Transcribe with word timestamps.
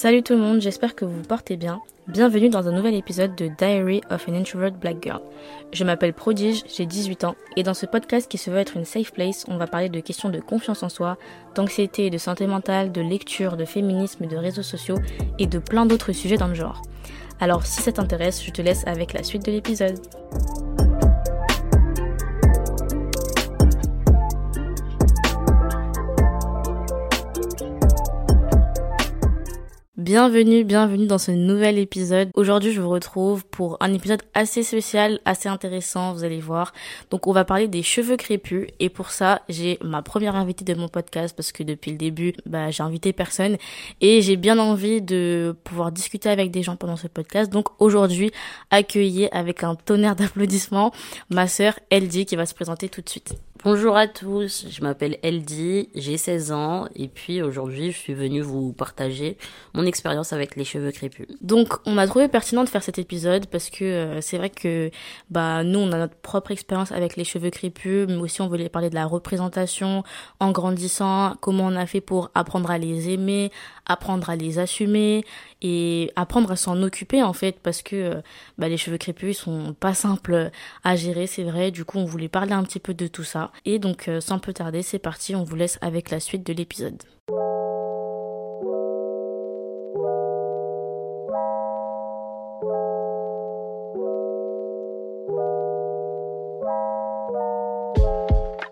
Salut 0.00 0.22
tout 0.22 0.34
le 0.34 0.38
monde, 0.38 0.60
j'espère 0.60 0.94
que 0.94 1.04
vous 1.04 1.10
vous 1.10 1.22
portez 1.24 1.56
bien. 1.56 1.80
Bienvenue 2.06 2.50
dans 2.50 2.68
un 2.68 2.70
nouvel 2.70 2.94
épisode 2.94 3.34
de 3.34 3.48
Diary 3.58 4.00
of 4.12 4.28
an 4.28 4.34
Introvert 4.34 4.70
Black 4.70 4.98
Girl. 5.02 5.20
Je 5.72 5.82
m'appelle 5.82 6.12
Prodige, 6.12 6.62
j'ai 6.72 6.86
18 6.86 7.24
ans, 7.24 7.34
et 7.56 7.64
dans 7.64 7.74
ce 7.74 7.84
podcast 7.84 8.30
qui 8.30 8.38
se 8.38 8.48
veut 8.48 8.58
être 8.58 8.76
une 8.76 8.84
safe 8.84 9.10
place, 9.12 9.44
on 9.48 9.56
va 9.56 9.66
parler 9.66 9.88
de 9.88 9.98
questions 9.98 10.28
de 10.28 10.38
confiance 10.38 10.84
en 10.84 10.88
soi, 10.88 11.18
d'anxiété, 11.56 12.10
de 12.10 12.18
santé 12.18 12.46
mentale, 12.46 12.92
de 12.92 13.00
lecture, 13.00 13.56
de 13.56 13.64
féminisme, 13.64 14.28
de 14.28 14.36
réseaux 14.36 14.62
sociaux 14.62 15.00
et 15.40 15.48
de 15.48 15.58
plein 15.58 15.84
d'autres 15.84 16.12
sujets 16.12 16.36
dans 16.36 16.46
le 16.46 16.54
genre. 16.54 16.80
Alors 17.40 17.66
si 17.66 17.82
ça 17.82 17.90
t'intéresse, 17.90 18.44
je 18.44 18.52
te 18.52 18.62
laisse 18.62 18.86
avec 18.86 19.14
la 19.14 19.24
suite 19.24 19.44
de 19.46 19.50
l'épisode. 19.50 19.98
Bienvenue, 30.08 30.64
bienvenue 30.64 31.06
dans 31.06 31.18
ce 31.18 31.32
nouvel 31.32 31.76
épisode. 31.76 32.30
Aujourd'hui, 32.32 32.72
je 32.72 32.80
vous 32.80 32.88
retrouve 32.88 33.44
pour 33.44 33.76
un 33.80 33.92
épisode 33.92 34.22
assez 34.32 34.62
spécial, 34.62 35.20
assez 35.26 35.50
intéressant, 35.50 36.14
vous 36.14 36.24
allez 36.24 36.40
voir. 36.40 36.72
Donc, 37.10 37.26
on 37.26 37.32
va 37.32 37.44
parler 37.44 37.68
des 37.68 37.82
cheveux 37.82 38.16
crépus 38.16 38.68
et 38.80 38.88
pour 38.88 39.10
ça, 39.10 39.42
j'ai 39.50 39.78
ma 39.84 40.00
première 40.00 40.34
invitée 40.34 40.64
de 40.64 40.72
mon 40.72 40.88
podcast 40.88 41.36
parce 41.36 41.52
que 41.52 41.62
depuis 41.62 41.90
le 41.90 41.98
début, 41.98 42.32
bah, 42.46 42.70
j'ai 42.70 42.82
invité 42.82 43.12
personne 43.12 43.58
et 44.00 44.22
j'ai 44.22 44.36
bien 44.36 44.58
envie 44.58 45.02
de 45.02 45.54
pouvoir 45.62 45.92
discuter 45.92 46.30
avec 46.30 46.50
des 46.52 46.62
gens 46.62 46.76
pendant 46.76 46.96
ce 46.96 47.06
podcast. 47.06 47.52
Donc, 47.52 47.66
aujourd'hui, 47.78 48.30
accueillir 48.70 49.28
avec 49.32 49.62
un 49.62 49.74
tonnerre 49.74 50.16
d'applaudissements 50.16 50.90
ma 51.28 51.48
sœur 51.48 51.78
Eldi 51.90 52.24
qui 52.24 52.34
va 52.34 52.46
se 52.46 52.54
présenter 52.54 52.88
tout 52.88 53.02
de 53.02 53.08
suite. 53.10 53.34
Bonjour 53.64 53.96
à 53.96 54.06
tous, 54.06 54.66
je 54.70 54.82
m'appelle 54.82 55.18
Eldi, 55.24 55.88
j'ai 55.96 56.16
16 56.16 56.52
ans 56.52 56.86
et 56.94 57.08
puis 57.08 57.42
aujourd'hui 57.42 57.90
je 57.90 57.98
suis 57.98 58.14
venue 58.14 58.40
vous 58.40 58.72
partager 58.72 59.36
mon 59.74 59.84
expérience 59.84 60.32
avec 60.32 60.54
les 60.54 60.62
cheveux 60.62 60.92
crépus. 60.92 61.26
Donc 61.40 61.74
on 61.84 61.98
a 61.98 62.06
trouvé 62.06 62.28
pertinent 62.28 62.62
de 62.62 62.68
faire 62.68 62.84
cet 62.84 63.00
épisode 63.00 63.46
parce 63.46 63.68
que 63.68 63.84
euh, 63.84 64.20
c'est 64.20 64.38
vrai 64.38 64.50
que 64.50 64.92
bah 65.30 65.64
nous 65.64 65.80
on 65.80 65.90
a 65.90 65.98
notre 65.98 66.14
propre 66.14 66.52
expérience 66.52 66.92
avec 66.92 67.16
les 67.16 67.24
cheveux 67.24 67.50
crépus 67.50 68.06
mais 68.06 68.18
aussi 68.18 68.40
on 68.42 68.46
voulait 68.46 68.68
parler 68.68 68.90
de 68.90 68.94
la 68.94 69.06
représentation 69.06 70.04
en 70.38 70.52
grandissant, 70.52 71.34
comment 71.40 71.64
on 71.64 71.74
a 71.74 71.86
fait 71.86 72.00
pour 72.00 72.30
apprendre 72.36 72.70
à 72.70 72.78
les 72.78 73.10
aimer, 73.10 73.50
apprendre 73.88 74.30
à 74.30 74.36
les 74.36 74.58
assumer 74.58 75.24
et 75.62 76.12
apprendre 76.16 76.50
à 76.52 76.56
s'en 76.56 76.82
occuper 76.82 77.22
en 77.22 77.32
fait 77.32 77.58
parce 77.60 77.82
que 77.82 77.96
euh, 77.96 78.20
bah, 78.58 78.68
les 78.68 78.76
cheveux 78.76 78.98
crépus 78.98 79.38
sont 79.38 79.74
pas 79.78 79.94
simples 79.94 80.50
à 80.84 80.96
gérer 80.96 81.26
c'est 81.26 81.44
vrai. 81.44 81.70
Du 81.70 81.84
coup 81.84 81.98
on 81.98 82.04
voulait 82.04 82.28
parler 82.28 82.52
un 82.52 82.62
petit 82.62 82.80
peu 82.80 82.94
de 82.94 83.06
tout 83.06 83.24
ça. 83.24 83.50
Et 83.64 83.78
donc 83.78 84.08
euh, 84.08 84.20
sans 84.20 84.38
plus 84.38 84.54
tarder 84.54 84.82
c'est 84.82 84.98
parti 84.98 85.34
on 85.34 85.44
vous 85.44 85.56
laisse 85.56 85.78
avec 85.80 86.10
la 86.10 86.20
suite 86.20 86.46
de 86.46 86.52
l'épisode 86.52 87.02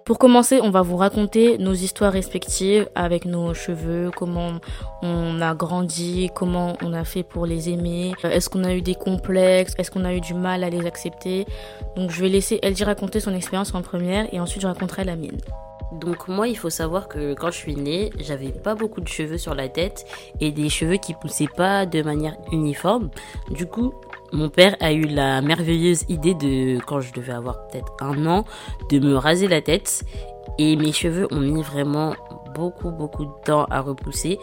Pour 0.06 0.20
commencer, 0.20 0.60
on 0.62 0.70
va 0.70 0.82
vous 0.82 0.96
raconter 0.96 1.58
nos 1.58 1.72
histoires 1.72 2.12
respectives 2.12 2.88
avec 2.94 3.24
nos 3.24 3.54
cheveux, 3.54 4.12
comment 4.14 4.52
on 5.02 5.40
a 5.40 5.52
grandi, 5.56 6.30
comment 6.32 6.76
on 6.80 6.92
a 6.92 7.02
fait 7.02 7.24
pour 7.24 7.44
les 7.44 7.70
aimer, 7.70 8.12
euh, 8.24 8.30
est-ce 8.30 8.48
qu'on 8.48 8.62
a 8.62 8.72
eu 8.72 8.82
des 8.82 8.94
complexes, 8.94 9.74
est-ce 9.78 9.90
qu'on 9.90 10.04
a 10.04 10.14
eu 10.14 10.20
du 10.20 10.34
mal 10.34 10.62
à 10.62 10.70
les 10.70 10.86
accepter? 10.86 11.44
Donc 11.96 12.12
je 12.12 12.20
vais 12.20 12.28
laisser 12.28 12.60
LG 12.62 12.84
raconter 12.84 13.18
son 13.18 13.34
expérience 13.34 13.74
en 13.74 13.82
première 13.82 14.32
et 14.32 14.38
ensuite 14.38 14.62
je 14.62 14.68
raconterai 14.68 15.02
la 15.02 15.16
mienne. 15.16 15.40
Donc 15.92 16.28
moi, 16.28 16.48
il 16.48 16.56
faut 16.56 16.70
savoir 16.70 17.08
que 17.08 17.34
quand 17.34 17.50
je 17.50 17.56
suis 17.56 17.76
née, 17.76 18.10
j'avais 18.18 18.50
pas 18.50 18.74
beaucoup 18.74 19.00
de 19.00 19.08
cheveux 19.08 19.38
sur 19.38 19.54
la 19.54 19.68
tête 19.68 20.04
et 20.40 20.50
des 20.50 20.68
cheveux 20.68 20.96
qui 20.96 21.14
poussaient 21.14 21.48
pas 21.54 21.86
de 21.86 22.02
manière 22.02 22.36
uniforme. 22.52 23.10
Du 23.50 23.66
coup, 23.66 23.94
mon 24.32 24.48
père 24.48 24.76
a 24.80 24.92
eu 24.92 25.02
la 25.02 25.40
merveilleuse 25.40 26.04
idée 26.08 26.34
de, 26.34 26.80
quand 26.84 27.00
je 27.00 27.12
devais 27.12 27.32
avoir 27.32 27.66
peut-être 27.68 27.92
un 28.00 28.26
an, 28.26 28.44
de 28.90 28.98
me 28.98 29.16
raser 29.16 29.48
la 29.48 29.62
tête. 29.62 30.02
Et 30.58 30.76
mes 30.76 30.92
cheveux 30.92 31.28
ont 31.30 31.40
mis 31.40 31.62
vraiment 31.62 32.14
beaucoup, 32.56 32.90
beaucoup 32.90 33.24
de 33.24 33.32
temps 33.44 33.64
à 33.70 33.80
repousser. 33.80 34.38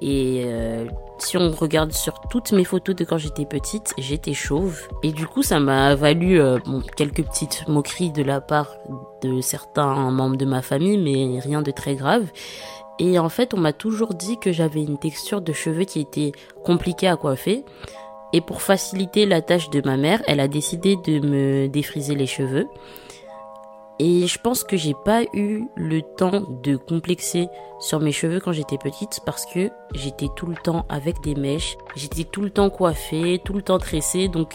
Et 0.00 0.42
euh, 0.44 0.86
si 1.18 1.36
on 1.36 1.50
regarde 1.50 1.92
sur 1.92 2.20
toutes 2.30 2.52
mes 2.52 2.64
photos 2.64 2.94
de 2.94 3.04
quand 3.04 3.18
j'étais 3.18 3.44
petite, 3.44 3.92
j'étais 3.98 4.34
chauve. 4.34 4.80
Et 5.02 5.12
du 5.12 5.26
coup, 5.26 5.42
ça 5.42 5.58
m'a 5.58 5.94
valu 5.94 6.40
euh, 6.40 6.58
quelques 6.96 7.24
petites 7.24 7.66
moqueries 7.68 8.12
de 8.12 8.22
la 8.22 8.40
part 8.40 8.76
de 9.22 9.40
certains 9.40 10.10
membres 10.10 10.36
de 10.36 10.44
ma 10.44 10.62
famille, 10.62 10.98
mais 10.98 11.40
rien 11.40 11.62
de 11.62 11.70
très 11.70 11.96
grave. 11.96 12.26
Et 12.98 13.18
en 13.18 13.28
fait, 13.28 13.52
on 13.52 13.58
m'a 13.58 13.72
toujours 13.72 14.14
dit 14.14 14.38
que 14.38 14.52
j'avais 14.52 14.82
une 14.82 14.98
texture 14.98 15.40
de 15.40 15.52
cheveux 15.52 15.84
qui 15.84 16.00
était 16.00 16.32
compliquée 16.64 17.08
à 17.08 17.16
coiffer. 17.16 17.64
Et 18.32 18.40
pour 18.40 18.62
faciliter 18.62 19.26
la 19.26 19.40
tâche 19.40 19.70
de 19.70 19.80
ma 19.84 19.96
mère, 19.96 20.22
elle 20.26 20.40
a 20.40 20.48
décidé 20.48 20.96
de 20.96 21.26
me 21.26 21.68
défriser 21.68 22.14
les 22.14 22.26
cheveux. 22.26 22.66
Et 23.98 24.26
je 24.26 24.38
pense 24.38 24.62
que 24.62 24.76
j'ai 24.76 24.94
pas 25.04 25.22
eu 25.32 25.64
le 25.74 26.02
temps 26.02 26.42
de 26.62 26.76
complexer 26.76 27.48
sur 27.80 28.00
mes 28.00 28.12
cheveux 28.12 28.40
quand 28.40 28.52
j'étais 28.52 28.78
petite 28.78 29.20
parce 29.24 29.46
que 29.46 29.70
j'étais 29.94 30.28
tout 30.36 30.46
le 30.46 30.56
temps 30.56 30.84
avec 30.88 31.20
des 31.22 31.34
mèches, 31.34 31.78
j'étais 31.94 32.24
tout 32.24 32.42
le 32.42 32.50
temps 32.50 32.68
coiffée, 32.68 33.40
tout 33.42 33.54
le 33.54 33.62
temps 33.62 33.78
tressée, 33.78 34.28
donc 34.28 34.52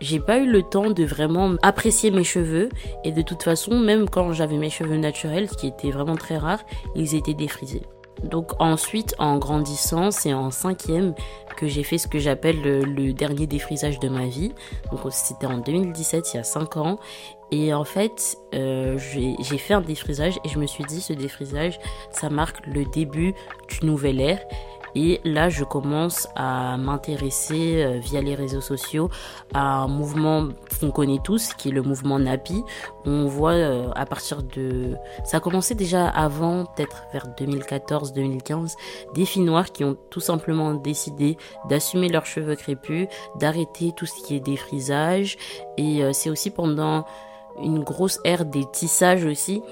j'ai 0.00 0.18
pas 0.18 0.38
eu 0.38 0.50
le 0.50 0.62
temps 0.62 0.90
de 0.90 1.04
vraiment 1.04 1.54
apprécier 1.62 2.10
mes 2.10 2.24
cheveux. 2.24 2.68
Et 3.04 3.12
de 3.12 3.22
toute 3.22 3.42
façon, 3.42 3.78
même 3.78 4.08
quand 4.08 4.32
j'avais 4.32 4.56
mes 4.56 4.70
cheveux 4.70 4.96
naturels, 4.96 5.48
ce 5.48 5.56
qui 5.56 5.66
était 5.66 5.90
vraiment 5.90 6.16
très 6.16 6.38
rare, 6.38 6.60
ils 6.96 7.14
étaient 7.14 7.34
défrisés. 7.34 7.82
Donc 8.24 8.52
ensuite, 8.58 9.14
en 9.18 9.38
grandissant, 9.38 10.10
c'est 10.10 10.34
en 10.34 10.50
cinquième 10.50 11.14
que 11.56 11.66
j'ai 11.66 11.82
fait 11.82 11.98
ce 11.98 12.08
que 12.08 12.18
j'appelle 12.18 12.60
le, 12.62 13.12
dernier 13.12 13.46
défrisage 13.46 13.98
de 13.98 14.08
ma 14.08 14.26
vie. 14.26 14.52
Donc 14.90 15.00
c'était 15.10 15.46
en 15.46 15.58
2017, 15.58 16.32
il 16.32 16.36
y 16.36 16.40
a 16.40 16.44
5 16.44 16.76
ans. 16.76 16.98
Et 17.52 17.74
en 17.74 17.84
fait, 17.84 18.38
euh, 18.54 18.96
j'ai 18.98 19.58
fait 19.58 19.74
un 19.74 19.80
défrisage 19.80 20.38
et 20.44 20.48
je 20.48 20.58
me 20.58 20.66
suis 20.66 20.84
dit, 20.84 21.00
ce 21.00 21.12
défrisage, 21.12 21.80
ça 22.12 22.30
marque 22.30 22.64
le 22.66 22.84
début 22.84 23.34
du 23.68 23.86
nouvel 23.86 24.20
ère. 24.20 24.40
Et 24.94 25.20
là, 25.24 25.48
je 25.48 25.64
commence 25.64 26.28
à 26.34 26.76
m'intéresser 26.76 27.82
euh, 27.82 27.98
via 27.98 28.20
les 28.20 28.34
réseaux 28.34 28.60
sociaux 28.60 29.10
à 29.54 29.82
un 29.82 29.88
mouvement 29.88 30.48
qu'on 30.80 30.90
connaît 30.90 31.20
tous, 31.22 31.54
qui 31.54 31.68
est 31.68 31.72
le 31.72 31.82
mouvement 31.82 32.18
Napi. 32.18 32.62
On 33.04 33.26
voit 33.26 33.52
euh, 33.52 33.90
à 33.94 34.06
partir 34.06 34.42
de... 34.42 34.94
Ça 35.24 35.38
a 35.38 35.40
commencé 35.40 35.74
déjà 35.74 36.08
avant, 36.08 36.64
peut-être 36.64 37.04
vers 37.12 37.28
2014-2015, 37.38 38.74
des 39.14 39.24
filles 39.24 39.42
noires 39.42 39.70
qui 39.72 39.84
ont 39.84 39.96
tout 40.10 40.20
simplement 40.20 40.74
décidé 40.74 41.36
d'assumer 41.68 42.08
leurs 42.08 42.26
cheveux 42.26 42.56
crépus, 42.56 43.06
d'arrêter 43.36 43.92
tout 43.96 44.06
ce 44.06 44.22
qui 44.22 44.36
est 44.36 44.40
défrisage. 44.40 45.36
Et 45.76 46.02
euh, 46.02 46.12
c'est 46.12 46.30
aussi 46.30 46.50
pendant 46.50 47.04
une 47.62 47.82
grosse 47.82 48.20
ère 48.24 48.44
des 48.44 48.64
tissages 48.70 49.24
aussi 49.24 49.62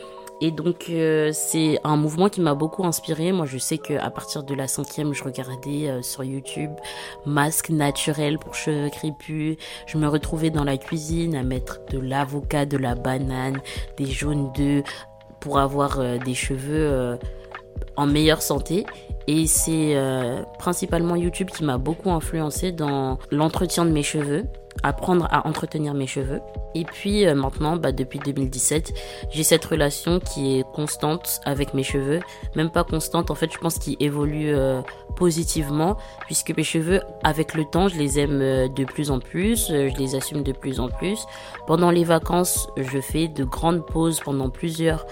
et 0.40 0.50
donc 0.50 0.86
euh, 0.88 1.30
c'est 1.32 1.80
un 1.82 1.96
mouvement 1.96 2.28
qui 2.28 2.40
m'a 2.40 2.54
beaucoup 2.54 2.84
inspiré. 2.84 3.32
Moi 3.32 3.46
je 3.46 3.58
sais 3.58 3.78
que 3.78 3.94
à 3.94 4.10
partir 4.10 4.44
de 4.44 4.54
la 4.54 4.68
cinquième, 4.68 5.12
je 5.12 5.24
regardais 5.24 5.88
euh, 5.88 6.02
sur 6.02 6.22
YouTube 6.22 6.70
masque 7.26 7.70
naturel 7.70 8.38
pour 8.38 8.54
cheveux 8.54 8.88
crépus. 8.90 9.56
Je 9.86 9.98
me 9.98 10.06
retrouvais 10.06 10.50
dans 10.50 10.64
la 10.64 10.76
cuisine 10.76 11.34
à 11.34 11.42
mettre 11.42 11.80
de 11.90 11.98
l'avocat, 11.98 12.66
de 12.66 12.76
la 12.76 12.94
banane, 12.94 13.60
des 13.96 14.06
jaunes 14.06 14.52
d'œufs 14.52 14.84
pour 15.40 15.58
avoir 15.58 15.98
euh, 15.98 16.18
des 16.18 16.34
cheveux 16.34 17.18
en 17.96 18.06
meilleure 18.06 18.42
santé. 18.42 18.86
Et 19.26 19.46
c'est 19.46 19.94
principalement 20.58 21.14
YouTube 21.14 21.50
qui 21.50 21.62
m'a 21.62 21.76
beaucoup 21.76 22.10
influencé 22.10 22.72
dans 22.72 23.18
l'entretien 23.30 23.84
de 23.84 23.90
mes 23.90 24.02
cheveux 24.02 24.44
apprendre 24.82 25.26
à 25.30 25.46
entretenir 25.46 25.94
mes 25.94 26.06
cheveux. 26.06 26.40
Et 26.74 26.84
puis 26.84 27.26
euh, 27.26 27.34
maintenant, 27.34 27.76
bah, 27.76 27.92
depuis 27.92 28.18
2017, 28.18 28.92
j'ai 29.30 29.42
cette 29.42 29.64
relation 29.64 30.20
qui 30.20 30.58
est 30.58 30.64
constante 30.72 31.40
avec 31.44 31.74
mes 31.74 31.82
cheveux. 31.82 32.20
Même 32.56 32.70
pas 32.70 32.84
constante, 32.84 33.30
en 33.30 33.34
fait, 33.34 33.52
je 33.52 33.58
pense 33.58 33.78
qu'il 33.78 33.96
évolue 34.00 34.54
euh, 34.54 34.80
positivement, 35.16 35.96
puisque 36.26 36.56
mes 36.56 36.62
cheveux, 36.62 37.00
avec 37.24 37.54
le 37.54 37.64
temps, 37.64 37.88
je 37.88 37.96
les 37.96 38.18
aime 38.20 38.40
euh, 38.40 38.68
de 38.68 38.84
plus 38.84 39.10
en 39.10 39.18
plus, 39.18 39.68
je 39.68 39.96
les 39.98 40.14
assume 40.14 40.42
de 40.42 40.52
plus 40.52 40.80
en 40.80 40.88
plus. 40.88 41.26
Pendant 41.66 41.90
les 41.90 42.04
vacances, 42.04 42.68
je 42.76 43.00
fais 43.00 43.28
de 43.28 43.44
grandes 43.44 43.84
pauses 43.86 44.20
pendant 44.20 44.50
plusieurs 44.50 45.06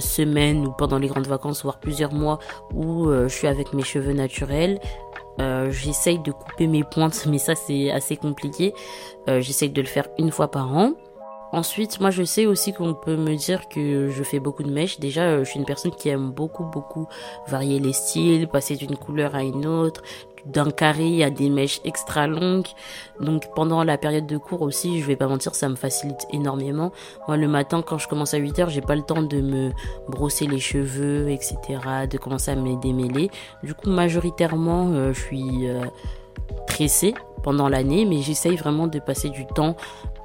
semaines 0.00 0.66
ou 0.66 0.72
pendant 0.72 0.98
les 0.98 1.08
grandes 1.08 1.26
vacances, 1.26 1.62
voire 1.62 1.78
plusieurs 1.78 2.12
mois 2.12 2.38
où 2.74 3.10
je 3.10 3.28
suis 3.28 3.46
avec 3.46 3.72
mes 3.72 3.82
cheveux 3.82 4.12
naturels. 4.12 4.78
Euh, 5.40 5.70
j'essaye 5.70 6.18
de 6.18 6.32
couper 6.32 6.66
mes 6.66 6.84
pointes, 6.84 7.26
mais 7.26 7.38
ça 7.38 7.54
c'est 7.54 7.90
assez 7.90 8.16
compliqué. 8.16 8.72
Euh, 9.28 9.40
j'essaye 9.40 9.70
de 9.70 9.80
le 9.80 9.86
faire 9.86 10.08
une 10.18 10.30
fois 10.30 10.50
par 10.50 10.76
an. 10.76 10.94
Ensuite, 11.52 12.00
moi 12.00 12.10
je 12.10 12.22
sais 12.22 12.46
aussi 12.46 12.72
qu'on 12.72 12.94
peut 12.94 13.16
me 13.16 13.34
dire 13.36 13.68
que 13.68 14.08
je 14.08 14.22
fais 14.22 14.40
beaucoup 14.40 14.62
de 14.62 14.70
mèches. 14.70 14.98
Déjà, 14.98 15.22
euh, 15.22 15.44
je 15.44 15.50
suis 15.50 15.58
une 15.58 15.64
personne 15.64 15.92
qui 15.92 16.08
aime 16.08 16.30
beaucoup 16.30 16.64
beaucoup 16.64 17.06
varier 17.46 17.78
les 17.78 17.92
styles, 17.92 18.48
passer 18.48 18.76
d'une 18.76 18.96
couleur 18.96 19.34
à 19.34 19.42
une 19.42 19.66
autre, 19.66 20.02
d'un 20.46 20.70
carré 20.70 21.22
à 21.22 21.30
des 21.30 21.50
mèches 21.50 21.80
extra 21.84 22.26
longues. 22.26 22.68
Donc 23.20 23.44
pendant 23.54 23.84
la 23.84 23.98
période 23.98 24.26
de 24.26 24.36
cours 24.36 24.62
aussi, 24.62 25.00
je 25.00 25.06
vais 25.06 25.16
pas 25.16 25.26
mentir, 25.26 25.54
ça 25.54 25.68
me 25.68 25.76
facilite 25.76 26.26
énormément. 26.32 26.92
Moi 27.28 27.36
le 27.36 27.48
matin 27.48 27.82
quand 27.86 27.98
je 27.98 28.08
commence 28.08 28.34
à 28.34 28.38
8 28.38 28.58
heures, 28.60 28.70
j'ai 28.70 28.80
pas 28.80 28.96
le 28.96 29.02
temps 29.02 29.22
de 29.22 29.40
me 29.40 29.72
brosser 30.08 30.46
les 30.46 30.60
cheveux, 30.60 31.28
etc., 31.30 31.56
de 32.10 32.18
commencer 32.18 32.50
à 32.50 32.56
me 32.56 32.80
démêler. 32.80 33.30
Du 33.62 33.74
coup 33.74 33.90
majoritairement, 33.90 34.90
euh, 34.92 35.12
je 35.12 35.20
suis 35.20 35.68
euh, 35.68 35.84
tressée 36.66 37.14
pendant 37.42 37.68
l'année, 37.68 38.04
mais 38.04 38.22
j'essaye 38.22 38.56
vraiment 38.56 38.86
de 38.86 38.98
passer 38.98 39.30
du 39.30 39.46
temps 39.46 39.76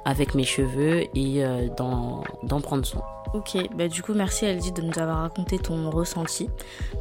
avec 0.04 0.34
mes 0.34 0.44
cheveux 0.44 1.04
et 1.14 1.44
euh, 1.44 1.68
d'en 1.76 2.60
prendre 2.60 2.84
soin. 2.84 3.02
Ok, 3.34 3.56
bah 3.74 3.88
du 3.88 4.02
coup 4.02 4.12
merci 4.12 4.44
Elsie 4.44 4.72
de 4.72 4.82
nous 4.82 4.98
avoir 4.98 5.22
raconté 5.22 5.58
ton 5.58 5.88
ressenti. 5.90 6.50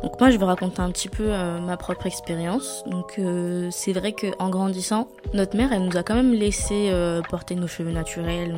Donc 0.01 0.17
moi 0.17 0.29
je 0.29 0.37
vais 0.37 0.45
raconter 0.45 0.79
un 0.79 0.89
petit 0.89 1.09
peu 1.09 1.25
euh, 1.27 1.59
ma 1.59 1.75
propre 1.75 2.05
expérience. 2.05 2.85
Donc 2.87 3.15
euh, 3.19 3.67
c'est 3.69 3.91
vrai 3.91 4.13
qu'en 4.13 4.49
grandissant, 4.49 5.09
notre 5.33 5.57
mère 5.57 5.73
elle 5.73 5.83
nous 5.83 5.97
a 5.97 6.03
quand 6.03 6.15
même 6.15 6.33
laissé 6.33 6.89
euh, 6.89 7.21
porter 7.21 7.55
nos 7.55 7.67
cheveux 7.67 7.91
naturels. 7.91 8.55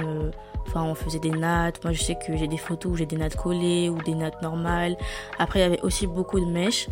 Enfin, 0.68 0.84
on 0.84 0.96
faisait 0.96 1.20
des 1.20 1.32
nattes. 1.32 1.84
Moi, 1.84 1.94
je 1.94 2.02
sais 2.02 2.16
que 2.16 2.36
j'ai 2.36 2.48
des 2.48 2.58
photos 2.58 2.92
où 2.92 2.96
j'ai 2.96 3.06
des 3.06 3.18
nattes 3.18 3.36
collées 3.36 3.90
ou 3.90 4.02
des 4.02 4.16
nattes 4.16 4.42
normales. 4.42 4.96
Après, 5.38 5.60
il 5.60 5.62
y 5.62 5.66
avait 5.66 5.82
aussi 5.82 6.08
beaucoup 6.08 6.40
de 6.40 6.46
mèches 6.46 6.88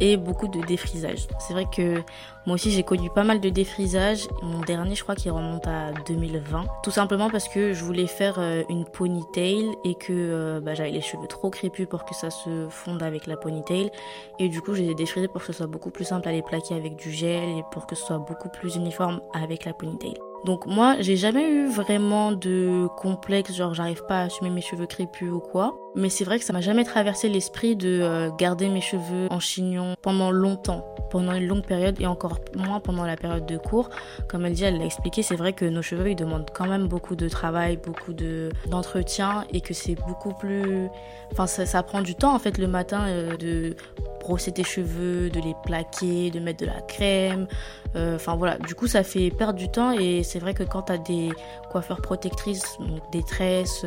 et 0.00 0.16
beaucoup 0.16 0.48
de 0.48 0.60
défrisage. 0.60 1.26
C'est 1.38 1.52
vrai 1.52 1.66
que 1.70 2.02
moi 2.46 2.54
aussi, 2.54 2.70
j'ai 2.70 2.82
connu 2.82 3.10
pas 3.10 3.24
mal 3.24 3.40
de 3.40 3.48
défrisage. 3.48 4.28
Mon 4.42 4.60
dernier, 4.60 4.94
je 4.94 5.02
crois 5.02 5.16
qu'il 5.16 5.32
remonte 5.32 5.66
à 5.66 5.92
2020. 6.06 6.64
Tout 6.82 6.90
simplement 6.90 7.28
parce 7.28 7.48
que 7.48 7.72
je 7.72 7.84
voulais 7.84 8.06
faire 8.06 8.36
euh, 8.38 8.62
une 8.68 8.84
ponytail 8.84 9.68
et 9.84 9.94
que 9.94 10.25
euh, 10.26 10.60
bah, 10.60 10.74
j'avais 10.74 10.90
les 10.90 11.00
cheveux 11.00 11.26
trop 11.26 11.50
crépus 11.50 11.86
pour 11.88 12.04
que 12.04 12.14
ça 12.14 12.30
se 12.30 12.68
fonde 12.68 13.02
avec 13.02 13.26
la 13.26 13.36
ponytail. 13.36 13.90
Et 14.38 14.48
du 14.48 14.60
coup, 14.60 14.74
je 14.74 14.82
les 14.82 14.90
ai 14.90 14.94
défrisés 14.94 15.28
pour 15.28 15.40
que 15.40 15.46
ce 15.46 15.52
soit 15.52 15.66
beaucoup 15.66 15.90
plus 15.90 16.04
simple 16.04 16.28
à 16.28 16.32
les 16.32 16.42
plaquer 16.42 16.74
avec 16.74 16.96
du 16.96 17.10
gel 17.10 17.48
et 17.48 17.62
pour 17.72 17.86
que 17.86 17.94
ce 17.94 18.04
soit 18.04 18.18
beaucoup 18.18 18.48
plus 18.48 18.76
uniforme 18.76 19.20
avec 19.34 19.64
la 19.64 19.72
ponytail. 19.72 20.14
Donc 20.44 20.66
moi, 20.66 20.96
j'ai 21.00 21.16
jamais 21.16 21.48
eu 21.48 21.66
vraiment 21.66 22.32
de 22.32 22.86
complexe, 22.96 23.54
genre 23.54 23.74
j'arrive 23.74 24.04
pas 24.06 24.20
à 24.20 24.22
assumer 24.24 24.50
mes 24.50 24.60
cheveux 24.60 24.86
crépus 24.86 25.30
ou 25.30 25.40
quoi. 25.40 25.76
Mais 25.96 26.10
c'est 26.10 26.24
vrai 26.24 26.38
que 26.38 26.44
ça 26.44 26.52
m'a 26.52 26.60
jamais 26.60 26.84
traversé 26.84 27.30
l'esprit 27.30 27.74
de 27.74 28.00
euh, 28.02 28.30
garder 28.36 28.68
mes 28.68 28.82
cheveux 28.82 29.28
en 29.30 29.40
chignon 29.40 29.96
pendant 30.02 30.30
longtemps, 30.30 30.84
pendant 31.10 31.32
une 31.32 31.46
longue 31.46 31.64
période 31.64 31.98
et 31.98 32.06
encore 32.06 32.38
moins 32.54 32.80
pendant 32.80 33.06
la 33.06 33.16
période 33.16 33.46
de 33.46 33.56
cours. 33.56 33.88
Comme 34.28 34.44
elle 34.44 34.52
dit, 34.52 34.64
elle 34.64 34.78
l'a 34.78 34.84
expliqué, 34.84 35.22
c'est 35.22 35.36
vrai 35.36 35.54
que 35.54 35.64
nos 35.64 35.80
cheveux 35.80 36.10
ils 36.10 36.16
demandent 36.16 36.50
quand 36.52 36.66
même 36.66 36.86
beaucoup 36.86 37.16
de 37.16 37.30
travail, 37.30 37.78
beaucoup 37.78 38.12
de 38.12 38.50
d'entretien 38.68 39.46
et 39.54 39.62
que 39.62 39.72
c'est 39.72 39.94
beaucoup 39.94 40.34
plus, 40.34 40.88
enfin 41.32 41.46
ça, 41.46 41.82
prend 41.82 42.02
du 42.02 42.14
temps 42.14 42.34
en 42.34 42.38
fait 42.38 42.58
le 42.58 42.66
matin 42.66 43.06
euh, 43.06 43.36
de 43.38 43.74
brosser 44.20 44.52
tes 44.52 44.64
cheveux, 44.64 45.30
de 45.30 45.40
les 45.40 45.54
plaquer, 45.64 46.30
de 46.30 46.40
mettre 46.40 46.60
de 46.60 46.66
la 46.66 46.82
crème. 46.82 47.46
Euh, 47.94 48.16
enfin 48.16 48.36
voilà, 48.36 48.58
du 48.58 48.74
coup 48.74 48.86
ça 48.86 49.02
fait 49.02 49.30
perdre 49.30 49.58
du 49.58 49.70
temps 49.70 49.92
et 49.92 50.22
c'est 50.24 50.40
vrai 50.40 50.52
que 50.52 50.64
quand 50.64 50.82
tu 50.82 50.92
as 50.92 50.98
des 50.98 51.30
coiffeurs 51.70 52.02
protectrices, 52.02 52.76
donc 52.80 53.00
des 53.12 53.22
tresses 53.22 53.86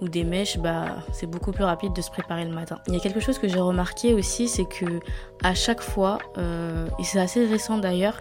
ou 0.00 0.08
des 0.08 0.24
mèches, 0.24 0.58
bah 0.58 0.96
c'est 1.12 1.26
beaucoup 1.26 1.41
plus 1.50 1.64
rapide 1.64 1.92
de 1.92 2.00
se 2.00 2.10
préparer 2.10 2.44
le 2.44 2.54
matin. 2.54 2.78
Il 2.86 2.94
y 2.94 2.96
a 2.96 3.00
quelque 3.00 3.20
chose 3.20 3.38
que 3.38 3.48
j'ai 3.48 3.58
remarqué 3.58 4.14
aussi, 4.14 4.48
c'est 4.48 4.64
que 4.64 5.00
à 5.42 5.54
chaque 5.54 5.80
fois, 5.80 6.18
euh, 6.38 6.86
et 6.98 7.04
c'est 7.04 7.18
assez 7.18 7.44
récent 7.44 7.78
d'ailleurs, 7.78 8.20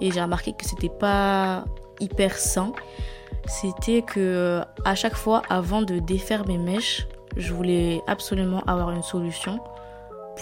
et 0.00 0.10
j'ai 0.10 0.20
remarqué 0.20 0.52
que 0.52 0.64
c'était 0.64 0.88
pas 0.88 1.64
hyper 2.00 2.36
sain, 2.36 2.72
c'était 3.46 4.02
que 4.02 4.62
à 4.84 4.94
chaque 4.94 5.14
fois 5.14 5.42
avant 5.48 5.82
de 5.82 5.98
défaire 5.98 6.46
mes 6.46 6.58
mèches, 6.58 7.06
je 7.36 7.52
voulais 7.52 8.02
absolument 8.06 8.62
avoir 8.66 8.90
une 8.90 9.02
solution 9.02 9.60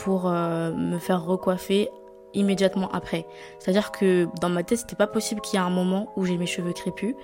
pour 0.03 0.29
euh, 0.29 0.73
me 0.73 0.99
faire 0.99 1.25
recoiffer 1.25 1.91
immédiatement 2.35 2.91
après. 2.93 3.27
C'est-à-dire 3.59 3.93
que 3.93 4.29
dans 4.41 4.49
ma 4.49 4.63
tête, 4.63 4.79
c'était 4.79 4.97
pas 4.97 5.07
possible 5.07 5.41
qu'il 5.41 5.59
y 5.59 5.63
ait 5.63 5.67
un 5.67 5.71
moment 5.71 6.13
où 6.17 6.25
j'ai 6.25 6.37
mes 6.37 6.47
cheveux 6.47 6.73
crépus 6.73 7.15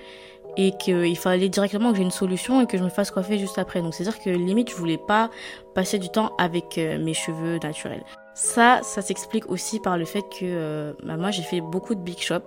et 0.57 0.73
qu'il 0.73 1.17
fallait 1.17 1.49
directement 1.49 1.91
que 1.91 1.97
j'ai 1.97 2.03
une 2.03 2.11
solution 2.11 2.61
et 2.61 2.67
que 2.67 2.79
je 2.79 2.83
me 2.83 2.89
fasse 2.89 3.11
coiffer 3.11 3.39
juste 3.39 3.59
après. 3.59 3.83
Donc 3.83 3.95
c'est-à-dire 3.95 4.21
que 4.21 4.31
limite, 4.31 4.71
je 4.71 4.77
voulais 4.77 4.99
pas 4.99 5.31
passer 5.75 5.99
du 5.99 6.09
temps 6.09 6.33
avec 6.39 6.79
euh, 6.79 6.99
mes 6.99 7.15
cheveux 7.15 7.59
naturels. 7.63 8.05
Ça, 8.35 8.81
ça 8.83 9.03
s'explique 9.03 9.51
aussi 9.51 9.81
par 9.81 9.99
le 9.99 10.05
fait 10.05 10.23
que 10.23 10.43
euh, 10.43 10.93
bah, 11.03 11.17
moi 11.17 11.31
j'ai 11.31 11.43
fait 11.43 11.61
beaucoup 11.61 11.95
de 11.95 12.01
big 12.01 12.19
shop. 12.19 12.41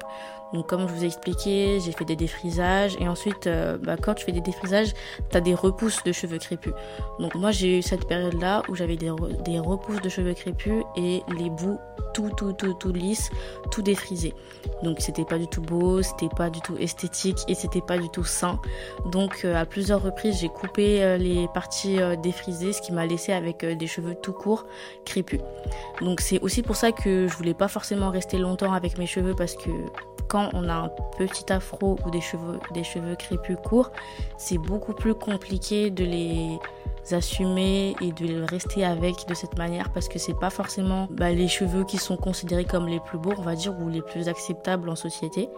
Donc 0.53 0.67
comme 0.67 0.87
je 0.87 0.93
vous 0.93 1.03
ai 1.03 1.07
expliqué, 1.07 1.79
j'ai 1.83 1.91
fait 1.91 2.05
des 2.05 2.15
défrisages 2.15 2.95
et 2.99 3.07
ensuite 3.07 3.47
euh, 3.47 3.77
bah, 3.79 3.95
quand 3.97 4.13
tu 4.13 4.23
fais 4.23 4.31
des 4.31 4.41
défrisages, 4.41 4.93
tu 5.29 5.37
as 5.37 5.41
des 5.41 5.55
repousses 5.55 6.03
de 6.03 6.11
cheveux 6.11 6.37
crépus. 6.37 6.73
Donc 7.19 7.35
moi 7.35 7.51
j'ai 7.51 7.79
eu 7.79 7.81
cette 7.81 8.07
période 8.07 8.39
là 8.39 8.61
où 8.69 8.75
j'avais 8.75 8.95
des, 8.95 9.09
repousses 9.09 10.01
de 10.01 10.09
cheveux 10.09 10.33
crépus 10.33 10.83
et 10.95 11.23
les 11.37 11.49
bouts 11.49 11.79
tout 12.13 12.29
tout 12.37 12.53
tout 12.53 12.73
tout 12.75 12.91
lisse, 12.91 13.29
tout 13.71 13.81
défrisé. 13.81 14.35
Donc 14.83 14.97
c'était 14.99 15.25
pas 15.25 15.39
du 15.39 15.47
tout 15.47 15.61
beau, 15.61 16.01
c'était 16.03 16.29
pas 16.29 16.51
du 16.51 16.61
tout 16.61 16.77
esthétique 16.77 17.39
et 17.47 17.55
c'était 17.55 17.81
pas 17.81 17.97
du 17.97 18.09
tout 18.09 18.23
sain. 18.23 18.59
Donc 19.11 19.45
à 19.45 19.65
plusieurs 19.65 20.03
reprises, 20.03 20.39
j'ai 20.39 20.49
coupé 20.49 21.17
les 21.17 21.47
parties 21.53 21.97
défrisées, 22.21 22.73
ce 22.73 22.81
qui 22.81 22.91
m'a 22.91 23.07
avec 23.31 23.65
des 23.65 23.87
cheveux 23.87 24.15
tout 24.15 24.33
courts 24.33 24.65
crépus. 25.05 25.41
Donc 26.01 26.21
c'est 26.21 26.39
aussi 26.41 26.61
pour 26.61 26.75
ça 26.75 26.91
que 26.91 27.27
je 27.27 27.35
voulais 27.35 27.53
pas 27.53 27.67
forcément 27.67 28.09
rester 28.09 28.37
longtemps 28.37 28.73
avec 28.73 28.97
mes 28.97 29.05
cheveux 29.07 29.35
parce 29.35 29.55
que 29.55 29.69
quand 30.27 30.49
on 30.53 30.67
a 30.67 30.73
un 30.73 30.89
petit 31.17 31.51
afro 31.51 31.97
ou 32.05 32.09
des 32.09 32.21
cheveux, 32.21 32.59
des 32.73 32.83
cheveux 32.83 33.15
crépus 33.15 33.57
courts, 33.63 33.91
c'est 34.37 34.57
beaucoup 34.57 34.93
plus 34.93 35.13
compliqué 35.13 35.91
de 35.91 36.03
les 36.03 36.59
assumer 37.11 37.95
et 38.01 38.11
de 38.13 38.43
rester 38.43 38.85
avec 38.85 39.27
de 39.27 39.33
cette 39.33 39.57
manière 39.57 39.91
parce 39.91 40.07
que 40.07 40.17
c'est 40.17 40.39
pas 40.39 40.49
forcément 40.49 41.07
bah, 41.11 41.31
les 41.31 41.47
cheveux 41.47 41.83
qui 41.83 41.97
sont 41.97 42.15
considérés 42.15 42.65
comme 42.65 42.87
les 42.87 42.99
plus 42.99 43.17
beaux, 43.17 43.33
on 43.37 43.41
va 43.41 43.55
dire, 43.55 43.75
ou 43.79 43.89
les 43.89 44.01
plus 44.01 44.29
acceptables 44.29 44.89
en 44.89 44.95
société. 44.95 45.49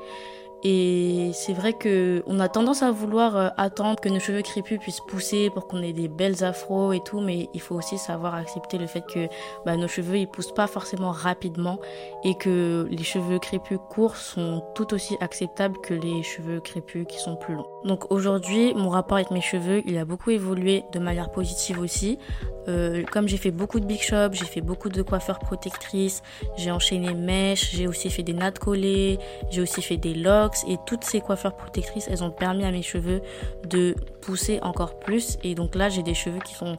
Et 0.67 1.29
c'est 1.35 1.53
vrai 1.53 1.73
que 1.73 2.23
on 2.25 2.39
a 2.39 2.49
tendance 2.49 2.81
à 2.81 2.89
vouloir 2.89 3.37
euh, 3.37 3.49
attendre 3.55 3.99
que 3.99 4.09
nos 4.09 4.19
cheveux 4.19 4.41
crépus 4.41 4.79
puissent 4.79 4.99
pousser 4.99 5.51
pour 5.51 5.67
qu'on 5.67 5.83
ait 5.83 5.93
des 5.93 6.07
belles 6.07 6.43
afros 6.43 6.91
et 6.91 7.01
tout, 7.01 7.19
mais 7.19 7.49
il 7.53 7.61
faut 7.61 7.75
aussi 7.75 7.99
savoir 7.99 8.33
accepter 8.33 8.79
le 8.79 8.87
fait 8.87 9.05
que 9.05 9.27
bah, 9.63 9.77
nos 9.77 9.87
cheveux 9.87 10.17
ils 10.17 10.27
poussent 10.27 10.55
pas 10.55 10.65
forcément 10.65 11.11
rapidement 11.11 11.77
et 12.23 12.33
que 12.33 12.87
les 12.89 13.03
cheveux 13.03 13.37
crépus 13.37 13.77
courts 13.91 14.15
sont 14.15 14.63
tout 14.73 14.91
aussi 14.95 15.15
acceptables 15.21 15.77
que 15.83 15.93
les 15.93 16.23
cheveux 16.23 16.61
crépus 16.61 17.05
qui 17.07 17.19
sont 17.19 17.35
plus 17.35 17.53
longs. 17.53 17.67
Donc 17.83 18.11
aujourd'hui, 18.11 18.73
mon 18.73 18.89
rapport 18.89 19.17
avec 19.17 19.29
mes 19.29 19.41
cheveux, 19.41 19.83
il 19.85 19.99
a 19.99 20.05
beaucoup 20.05 20.31
évolué 20.31 20.83
de 20.93 20.97
manière 20.97 21.29
positive 21.29 21.79
aussi. 21.79 22.17
Euh, 22.67 23.03
comme 23.11 23.27
j'ai 23.27 23.37
fait 23.37 23.51
beaucoup 23.51 23.79
de 23.79 23.85
big 23.85 24.01
shop, 24.01 24.29
j'ai 24.31 24.45
fait 24.45 24.61
beaucoup 24.61 24.89
de 24.89 25.03
coiffeurs 25.03 25.37
protectrices, 25.37 26.23
j'ai 26.57 26.71
enchaîné 26.71 27.13
mèches, 27.13 27.69
j'ai 27.75 27.87
aussi 27.87 28.09
fait 28.09 28.23
des 28.23 28.33
nattes 28.33 28.57
collées, 28.57 29.19
j'ai 29.51 29.61
aussi 29.61 29.83
fait 29.83 29.97
des 29.97 30.15
locks 30.15 30.54
et 30.67 30.77
toutes 30.85 31.03
ces 31.03 31.21
coiffeurs 31.21 31.55
protectrices, 31.55 32.07
elles 32.09 32.23
ont 32.23 32.31
permis 32.31 32.63
à 32.63 32.71
mes 32.71 32.81
cheveux 32.81 33.21
de 33.67 33.95
pousser 34.21 34.59
encore 34.61 34.99
plus 34.99 35.37
et 35.43 35.55
donc 35.55 35.75
là 35.75 35.89
j'ai 35.89 36.03
des 36.03 36.13
cheveux 36.13 36.39
qui 36.39 36.53
sont 36.53 36.77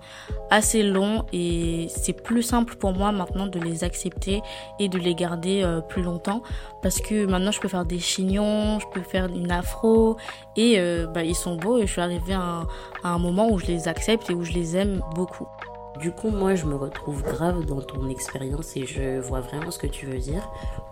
assez 0.51 0.83
longs 0.83 1.25
et 1.33 1.87
c'est 1.89 2.13
plus 2.13 2.43
simple 2.43 2.77
pour 2.77 2.93
moi 2.93 3.13
maintenant 3.13 3.47
de 3.47 3.59
les 3.59 3.85
accepter 3.85 4.43
et 4.79 4.89
de 4.89 4.99
les 4.99 5.15
garder 5.15 5.63
euh, 5.63 5.81
plus 5.81 6.03
longtemps 6.03 6.43
parce 6.83 7.01
que 7.01 7.27
maintenant 7.27 7.53
je 7.53 7.61
peux 7.61 7.69
faire 7.69 7.85
des 7.85 7.99
chignons, 7.99 8.79
je 8.81 8.87
peux 8.93 9.03
faire 9.03 9.27
une 9.27 9.51
afro 9.51 10.17
et 10.57 10.75
euh, 10.79 11.07
bah, 11.07 11.23
ils 11.23 11.35
sont 11.35 11.57
beaux 11.57 11.79
et 11.79 11.87
je 11.87 11.93
suis 11.93 12.01
arrivée 12.01 12.35
à 12.35 12.67
un 13.05 13.19
moment 13.19 13.49
où 13.51 13.59
je 13.59 13.67
les 13.67 13.89
accepte 13.89 14.31
et 14.31 14.35
où 14.35 14.45
je 14.45 14.53
les 14.53 14.77
aime 14.77 15.03
beaucoup. 15.15 15.47
Du 16.01 16.13
coup, 16.13 16.29
moi, 16.29 16.55
je 16.55 16.67
me 16.67 16.75
retrouve 16.75 17.23
grave 17.23 17.65
dans 17.65 17.81
ton 17.81 18.09
expérience 18.09 18.77
et 18.77 18.87
je 18.87 19.19
vois 19.21 19.41
vraiment 19.41 19.71
ce 19.71 19.79
que 19.79 19.87
tu 19.87 20.07
veux 20.07 20.19
dire. 20.19 20.49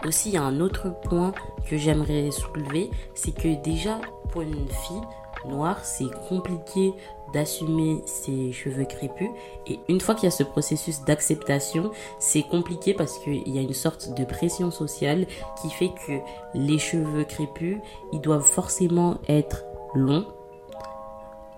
Aussi, 0.07 0.31
il 0.31 0.35
y 0.35 0.39
a 0.39 0.43
un 0.43 0.61
autre 0.61 0.95
point 1.03 1.33
que 1.69 1.77
j'aimerais 1.77 2.31
soulever, 2.31 2.91
c'est 3.15 3.33
que 3.33 3.63
déjà, 3.63 4.01
pour 4.31 4.43
une 4.43 4.69
fille 4.69 5.03
noire, 5.47 5.85
c'est 5.85 6.11
compliqué 6.29 6.95
d'assumer 7.35 8.01
ses 8.07 8.53
cheveux 8.53 8.85
crépus. 8.85 9.29
Et 9.67 9.79
une 9.89 10.01
fois 10.01 10.15
qu'il 10.15 10.25
y 10.25 10.29
a 10.29 10.31
ce 10.31 10.43
processus 10.43 11.03
d'acceptation, 11.03 11.91
c'est 12.19 12.43
compliqué 12.43 12.95
parce 12.95 13.19
qu'il 13.19 13.49
y 13.49 13.59
a 13.59 13.63
une 13.63 13.75
sorte 13.75 14.15
de 14.15 14.25
pression 14.25 14.71
sociale 14.71 15.27
qui 15.61 15.69
fait 15.69 15.91
que 16.07 16.13
les 16.55 16.79
cheveux 16.79 17.25
crépus, 17.25 17.79
ils 18.13 18.21
doivent 18.21 18.43
forcément 18.43 19.19
être 19.29 19.65
longs. 19.95 20.27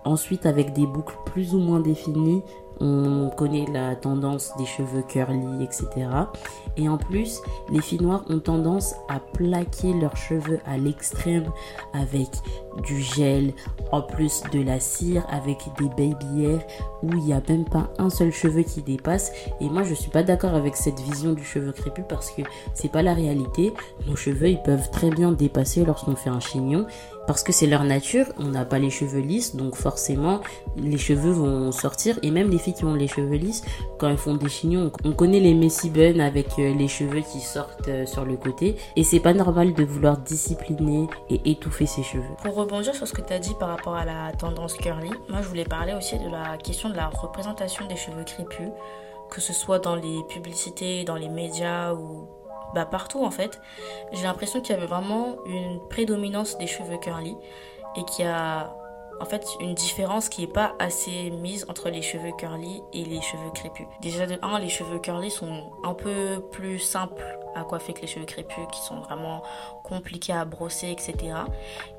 Ensuite, 0.04 0.46
avec 0.46 0.72
des 0.72 0.86
boucles 0.86 1.16
plus 1.26 1.54
ou 1.54 1.58
moins 1.58 1.80
définies, 1.80 2.42
on 2.80 3.30
connaît 3.30 3.66
la 3.72 3.96
tendance 3.96 4.52
des 4.58 4.66
cheveux 4.66 5.02
curly, 5.02 5.64
etc. 5.64 5.86
Et 6.76 6.88
en 6.88 6.98
plus, 6.98 7.40
les 7.70 7.80
filles 7.80 8.02
noires 8.02 8.24
ont 8.28 8.38
tendance 8.38 8.94
à 9.08 9.18
plaquer 9.18 9.94
leurs 9.94 10.16
cheveux 10.16 10.60
à 10.66 10.76
l'extrême 10.76 11.50
avec 11.94 12.28
du 12.84 13.00
gel, 13.00 13.54
en 13.92 14.02
plus 14.02 14.42
de 14.52 14.60
la 14.60 14.78
cire, 14.80 15.24
avec 15.30 15.58
des 15.78 15.88
baby 15.88 16.44
hair 16.44 16.60
où 17.02 17.10
il 17.12 17.24
n'y 17.24 17.32
a 17.32 17.40
même 17.48 17.64
pas 17.64 17.90
un 17.98 18.10
seul 18.10 18.32
cheveu 18.32 18.62
qui 18.62 18.82
dépasse. 18.82 19.32
Et 19.60 19.68
moi, 19.68 19.82
je 19.82 19.94
suis 19.94 20.10
pas 20.10 20.22
d'accord 20.22 20.54
avec 20.54 20.76
cette 20.76 21.00
vision 21.00 21.32
du 21.32 21.44
cheveu 21.44 21.72
crépus 21.72 22.04
parce 22.08 22.30
que 22.30 22.42
c'est 22.74 22.90
pas 22.90 23.02
la 23.02 23.14
réalité. 23.14 23.72
Nos 24.06 24.16
cheveux, 24.16 24.48
ils 24.48 24.62
peuvent 24.62 24.90
très 24.90 25.10
bien 25.10 25.32
dépasser 25.32 25.84
lorsqu'on 25.84 26.16
fait 26.16 26.30
un 26.30 26.40
chignon. 26.40 26.86
Parce 27.26 27.42
que 27.42 27.52
c'est 27.52 27.66
leur 27.66 27.84
nature. 27.84 28.26
On 28.38 28.48
n'a 28.48 28.64
pas 28.64 28.78
les 28.78 28.90
cheveux 28.90 29.20
lisses, 29.20 29.56
donc 29.56 29.74
forcément 29.74 30.40
les 30.76 30.98
cheveux 30.98 31.32
vont 31.32 31.72
sortir. 31.72 32.18
Et 32.22 32.30
même 32.30 32.50
les 32.50 32.58
filles 32.58 32.74
qui 32.74 32.84
ont 32.84 32.94
les 32.94 33.08
cheveux 33.08 33.36
lisses, 33.36 33.62
quand 33.98 34.08
elles 34.08 34.16
font 34.16 34.34
des 34.34 34.48
chignons, 34.48 34.90
on 35.04 35.12
connaît 35.12 35.40
les 35.40 35.54
messy 35.54 35.90
buns 35.90 36.20
avec 36.20 36.58
euh, 36.58 36.74
les 36.74 36.88
cheveux 36.88 37.20
qui 37.20 37.40
sortent 37.40 37.88
euh, 37.88 38.06
sur 38.06 38.24
le 38.24 38.36
côté. 38.36 38.76
Et 38.96 39.04
c'est 39.04 39.20
pas 39.20 39.34
normal 39.34 39.74
de 39.74 39.84
vouloir 39.84 40.18
discipliner 40.18 41.06
et 41.30 41.40
étouffer 41.50 41.86
ses 41.86 42.02
cheveux. 42.02 42.24
Pour 42.42 42.54
rebondir 42.54 42.94
sur 42.94 43.06
ce 43.06 43.12
que 43.12 43.22
tu 43.22 43.32
as 43.32 43.38
dit 43.38 43.54
par 43.58 43.68
rapport 43.68 43.94
à 43.94 44.04
la 44.04 44.32
tendance 44.32 44.74
curly, 44.74 45.10
moi 45.28 45.42
je 45.42 45.48
voulais 45.48 45.64
parler 45.64 45.94
aussi 45.94 46.18
de 46.18 46.28
la 46.30 46.56
question 46.56 46.88
de 46.90 46.96
la 46.96 47.08
représentation 47.08 47.86
des 47.86 47.96
cheveux 47.96 48.24
crépus, 48.24 48.68
que 49.30 49.40
ce 49.40 49.52
soit 49.52 49.78
dans 49.78 49.96
les 49.96 50.18
publicités, 50.28 51.04
dans 51.04 51.16
les 51.16 51.28
médias 51.28 51.92
ou 51.94 52.28
bah, 52.74 52.86
partout 52.86 53.24
en 53.24 53.30
fait, 53.30 53.60
j'ai 54.12 54.24
l'impression 54.24 54.60
qu'il 54.60 54.74
y 54.74 54.78
avait 54.78 54.86
vraiment 54.86 55.36
une 55.46 55.80
prédominance 55.88 56.58
des 56.58 56.66
cheveux 56.66 56.98
curly 56.98 57.36
et 57.96 58.04
qu'il 58.04 58.24
y 58.24 58.28
a 58.28 58.74
en 59.20 59.24
fait 59.24 59.46
une 59.60 59.74
différence 59.74 60.28
qui 60.28 60.42
n'est 60.42 60.52
pas 60.52 60.74
assez 60.78 61.30
mise 61.30 61.64
entre 61.68 61.88
les 61.88 62.02
cheveux 62.02 62.32
curly 62.38 62.82
et 62.92 63.04
les 63.04 63.20
cheveux 63.20 63.50
crépus. 63.54 63.86
Déjà 64.00 64.26
de 64.26 64.38
1, 64.42 64.58
les 64.58 64.68
cheveux 64.68 64.98
curly 64.98 65.30
sont 65.30 65.72
un 65.84 65.94
peu 65.94 66.42
plus 66.52 66.78
simples 66.78 67.22
à 67.54 67.64
coiffer 67.64 67.94
que 67.94 68.02
les 68.02 68.06
cheveux 68.06 68.26
crépus 68.26 68.66
qui 68.70 68.80
sont 68.80 69.00
vraiment 69.00 69.42
compliqués 69.82 70.34
à 70.34 70.44
brosser, 70.44 70.90
etc. 70.90 71.36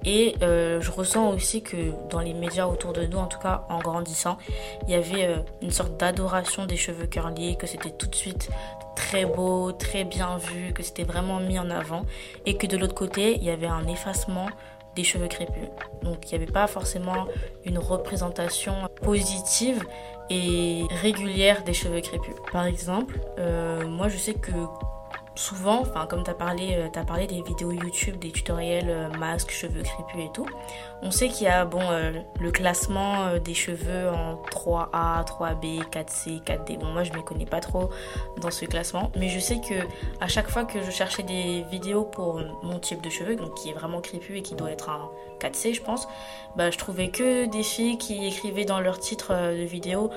Et 0.06 0.36
euh, 0.44 0.80
je 0.82 0.92
ressens 0.92 1.30
aussi 1.32 1.64
que 1.64 1.94
dans 2.10 2.20
les 2.20 2.34
médias 2.34 2.68
autour 2.68 2.94
de 2.94 3.06
nous, 3.06 3.18
en 3.18 3.26
tout 3.26 3.40
cas 3.40 3.66
en 3.70 3.80
grandissant, 3.80 4.38
il 4.84 4.92
y 4.92 4.96
avait 4.96 5.26
euh, 5.26 5.38
une 5.62 5.72
sorte 5.72 5.98
d'adoration 5.98 6.68
des 6.68 6.78
cheveux 6.78 7.08
curly, 7.08 7.58
que 7.58 7.66
c'était 7.66 7.90
tout 7.90 8.08
de 8.08 8.16
suite 8.16 8.50
très 8.98 9.26
beau, 9.26 9.72
très 9.72 10.04
bien 10.04 10.38
vu, 10.38 10.74
que 10.74 10.82
c'était 10.84 11.04
vraiment 11.04 11.40
mis 11.40 11.60
en 11.60 11.70
avant, 11.70 12.04
et 12.46 12.58
que 12.58 12.66
de 12.66 12.76
l'autre 12.76 12.96
côté, 12.96 13.36
il 13.36 13.44
y 13.44 13.52
avait 13.52 13.68
un 13.68 13.88
effacement 13.88 14.48
des 14.96 15.04
cheveux 15.04 15.28
crépus. 15.28 15.70
Donc 16.02 16.18
il 16.26 16.30
n'y 16.36 16.44
avait 16.44 16.52
pas 16.52 16.66
forcément 16.66 17.28
une 17.64 17.78
représentation 17.78 18.74
positive 19.04 19.84
et 20.32 20.86
régulière 21.04 21.64
des 21.64 21.74
cheveux 21.74 22.02
crépus. 22.02 22.34
Par 22.52 22.66
exemple, 22.66 23.20
euh, 23.38 23.88
moi 23.88 24.08
je 24.10 24.18
sais 24.18 24.34
que 24.34 24.52
souvent, 25.38 25.82
enfin 25.82 26.06
comme 26.08 26.24
tu 26.24 26.30
as 26.30 26.34
parlé, 26.34 26.76
euh, 26.76 27.04
parlé 27.04 27.28
des 27.28 27.42
vidéos 27.42 27.72
YouTube, 27.72 28.18
des 28.18 28.32
tutoriels 28.32 28.90
euh, 28.90 29.10
masques, 29.18 29.52
cheveux 29.52 29.84
crépus 29.84 30.26
et 30.26 30.32
tout. 30.34 30.48
On 31.02 31.12
sait 31.12 31.30
qu'il 31.30 31.46
y 31.46 31.50
a 31.50 31.64
bon 31.64 31.82
euh, 31.82 32.12
le 32.40 32.52
classement 32.52 33.38
des 33.38 33.54
cheveux 33.54 34.10
en 34.10 34.36
3A, 34.52 35.26
3B, 35.26 35.84
4C, 35.90 36.44
4D. 36.44 36.80
Bon 36.80 36.88
moi 36.88 37.04
je 37.04 37.12
ne 37.12 37.18
me 37.18 37.22
connais 37.22 37.46
pas 37.46 37.60
trop 37.60 37.90
dans 38.42 38.52
ce 38.52 38.66
classement, 38.66 39.12
mais 39.16 39.30
je 39.30 39.40
sais 39.40 39.58
que 39.58 39.76
à 40.20 40.28
chaque 40.28 40.50
fois 40.50 40.66
que 40.66 40.82
je 40.82 40.92
cherchais 40.92 41.24
des 41.24 41.64
vidéos 41.70 42.04
pour 42.04 42.42
mon 42.64 42.80
type 42.80 43.02
de 43.02 43.10
cheveux, 43.10 43.36
donc 43.36 43.54
qui 43.56 43.70
est 43.70 43.74
vraiment 43.74 44.02
crépus 44.02 44.40
et 44.40 44.42
qui 44.42 44.56
doit 44.56 44.72
être 44.72 44.90
un 44.90 45.10
4C 45.40 45.76
je 45.76 45.82
pense, 45.82 46.08
bah 46.56 46.72
je 46.72 46.78
trouvais 46.78 47.10
que 47.10 47.46
des 47.46 47.64
filles 47.64 48.00
qui 48.00 48.26
écrivaient 48.26 48.66
dans 48.66 48.80
leur 48.80 49.00
titre 49.00 49.34
de 49.34 49.64
vidéo 49.64 50.10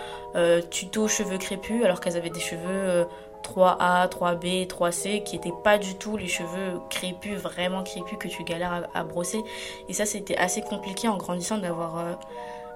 tuto 0.70 1.08
cheveux 1.08 1.36
crépus 1.36 1.84
alors 1.84 2.00
qu'elles 2.00 2.16
avaient 2.16 2.30
des 2.30 2.40
cheveux 2.40 3.06
3A, 3.50 4.08
3B, 4.08 4.66
3C, 4.66 5.22
qui 5.22 5.36
n'étaient 5.36 5.52
pas 5.64 5.78
du 5.78 5.94
tout 5.96 6.16
les 6.16 6.28
cheveux 6.28 6.80
crépus, 6.88 7.34
vraiment 7.34 7.82
crépus, 7.82 8.18
que 8.18 8.28
tu 8.28 8.44
galères 8.44 8.88
à, 8.94 9.04
brosser. 9.04 9.42
Et 9.88 9.92
ça, 9.92 10.06
c'était 10.06 10.36
assez 10.36 10.62
compliqué 10.62 11.08
en 11.08 11.16
grandissant 11.16 11.58
d'avoir 11.58 11.98
euh, 11.98 12.12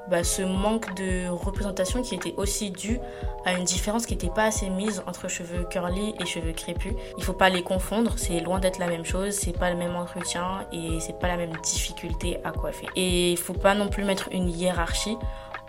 bah, 0.09 0.25
ce 0.25 0.43
manque 0.43 0.95
de 0.95 1.29
représentation 1.29 2.03
qui 2.03 2.15
était 2.15 2.35
aussi 2.37 2.71
dû 2.71 2.99
à 3.45 3.53
une 3.55 3.65
différence 3.65 4.07
qui 4.07 4.15
n'était 4.15 4.31
pas 4.31 4.45
assez 4.45 4.69
mise 4.69 5.03
entre 5.07 5.29
cheveux 5.29 5.65
curly 5.65 6.15
et 6.21 6.27
cheveux 6.27 6.53
crépus. 6.53 6.95
Il 7.17 7.25
faut 7.25 7.33
pas 7.33 7.49
les 7.49 7.63
confondre, 7.63 8.15
c'est 8.17 8.41
loin 8.41 8.59
d'être 8.59 8.79
la 8.79 8.87
même 8.87 9.05
chose, 9.05 9.33
c'est 9.33 9.57
pas 9.57 9.71
le 9.71 9.77
même 9.77 9.97
entretien 9.97 10.67
et 10.73 10.99
c'est 11.01 11.19
pas 11.19 11.29
la 11.29 11.37
même 11.37 11.53
difficulté 11.63 12.39
à 12.45 12.53
coiffer. 12.53 12.87
Et 12.97 13.33
il 13.33 13.39
faut 13.39 13.55
pas 13.55 13.75
non 13.75 13.89
plus 13.89 14.05
mettre 14.05 14.29
une 14.33 14.49
hiérarchie 14.49 15.17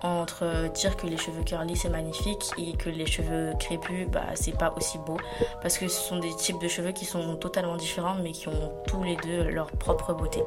entre 0.05 0.69
dire 0.73 0.95
que 0.95 1.07
les 1.07 1.17
cheveux 1.17 1.43
curly 1.43 1.75
c'est 1.75 1.89
magnifique 1.89 2.51
et 2.57 2.73
que 2.77 2.89
les 2.89 3.05
cheveux 3.05 3.53
crépus 3.59 4.07
bah 4.07 4.27
c'est 4.35 4.57
pas 4.57 4.73
aussi 4.77 4.97
beau 4.99 5.17
parce 5.61 5.77
que 5.77 5.87
ce 5.87 5.99
sont 5.99 6.19
des 6.19 6.35
types 6.35 6.59
de 6.61 6.67
cheveux 6.67 6.91
qui 6.91 7.05
sont 7.05 7.35
totalement 7.35 7.75
différents 7.75 8.15
mais 8.15 8.31
qui 8.31 8.47
ont 8.47 8.71
tous 8.87 9.03
les 9.03 9.15
deux 9.17 9.49
leur 9.49 9.71
propre 9.71 10.13
beauté. 10.13 10.41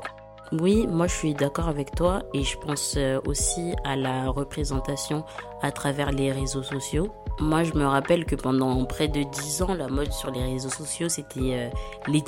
Oui, 0.52 0.86
moi 0.86 1.06
je 1.06 1.14
suis 1.14 1.34
d'accord 1.34 1.68
avec 1.68 1.94
toi 1.94 2.22
et 2.32 2.42
je 2.42 2.56
pense 2.56 2.94
euh, 2.96 3.20
aussi 3.26 3.74
à 3.84 3.96
la 3.96 4.30
représentation 4.30 5.22
à 5.60 5.70
travers 5.72 6.10
les 6.10 6.32
réseaux 6.32 6.62
sociaux. 6.62 7.08
Moi 7.38 7.64
je 7.64 7.74
me 7.74 7.84
rappelle 7.84 8.24
que 8.24 8.34
pendant 8.34 8.82
près 8.86 9.08
de 9.08 9.24
10 9.24 9.62
ans, 9.62 9.74
la 9.74 9.88
mode 9.88 10.10
sur 10.10 10.30
les 10.30 10.42
réseaux 10.42 10.70
sociaux 10.70 11.10
c'était 11.10 11.52
euh, 11.52 11.68
les 12.06 12.22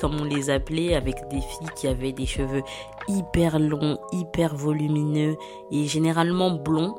comme 0.00 0.18
on 0.18 0.24
les 0.24 0.48
appelait 0.48 0.94
avec 0.94 1.16
des 1.28 1.40
filles 1.40 1.68
qui 1.76 1.86
avaient 1.86 2.12
des 2.12 2.24
cheveux 2.24 2.62
hyper 3.08 3.58
longs, 3.58 3.98
hyper 4.12 4.56
volumineux 4.56 5.36
et 5.70 5.84
généralement 5.84 6.50
blonds. 6.50 6.94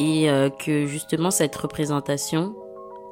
Et 0.00 0.30
euh, 0.30 0.48
que 0.48 0.86
justement 0.86 1.30
cette 1.30 1.54
représentation 1.54 2.54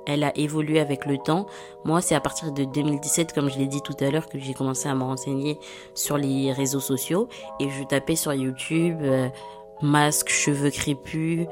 elle 0.08 0.24
a 0.24 0.36
évolué 0.36 0.80
avec 0.80 1.06
le 1.06 1.18
temps. 1.18 1.46
Moi, 1.84 2.00
c'est 2.00 2.16
à 2.16 2.20
partir 2.20 2.50
de 2.50 2.64
2017, 2.64 3.32
comme 3.32 3.48
je 3.48 3.58
l'ai 3.58 3.66
dit 3.66 3.82
tout 3.82 3.96
à 4.00 4.10
l'heure, 4.10 4.28
que 4.28 4.38
j'ai 4.38 4.54
commencé 4.54 4.88
à 4.88 4.94
me 4.94 5.04
renseigner 5.04 5.58
sur 5.94 6.16
les 6.16 6.50
réseaux 6.50 6.80
sociaux 6.80 7.28
et 7.60 7.68
je 7.68 7.84
tapais 7.84 8.16
sur 8.16 8.32
YouTube 8.32 8.98
euh, 9.02 9.28
masque, 9.82 10.30
cheveux 10.30 10.70
crépus, 10.70 11.46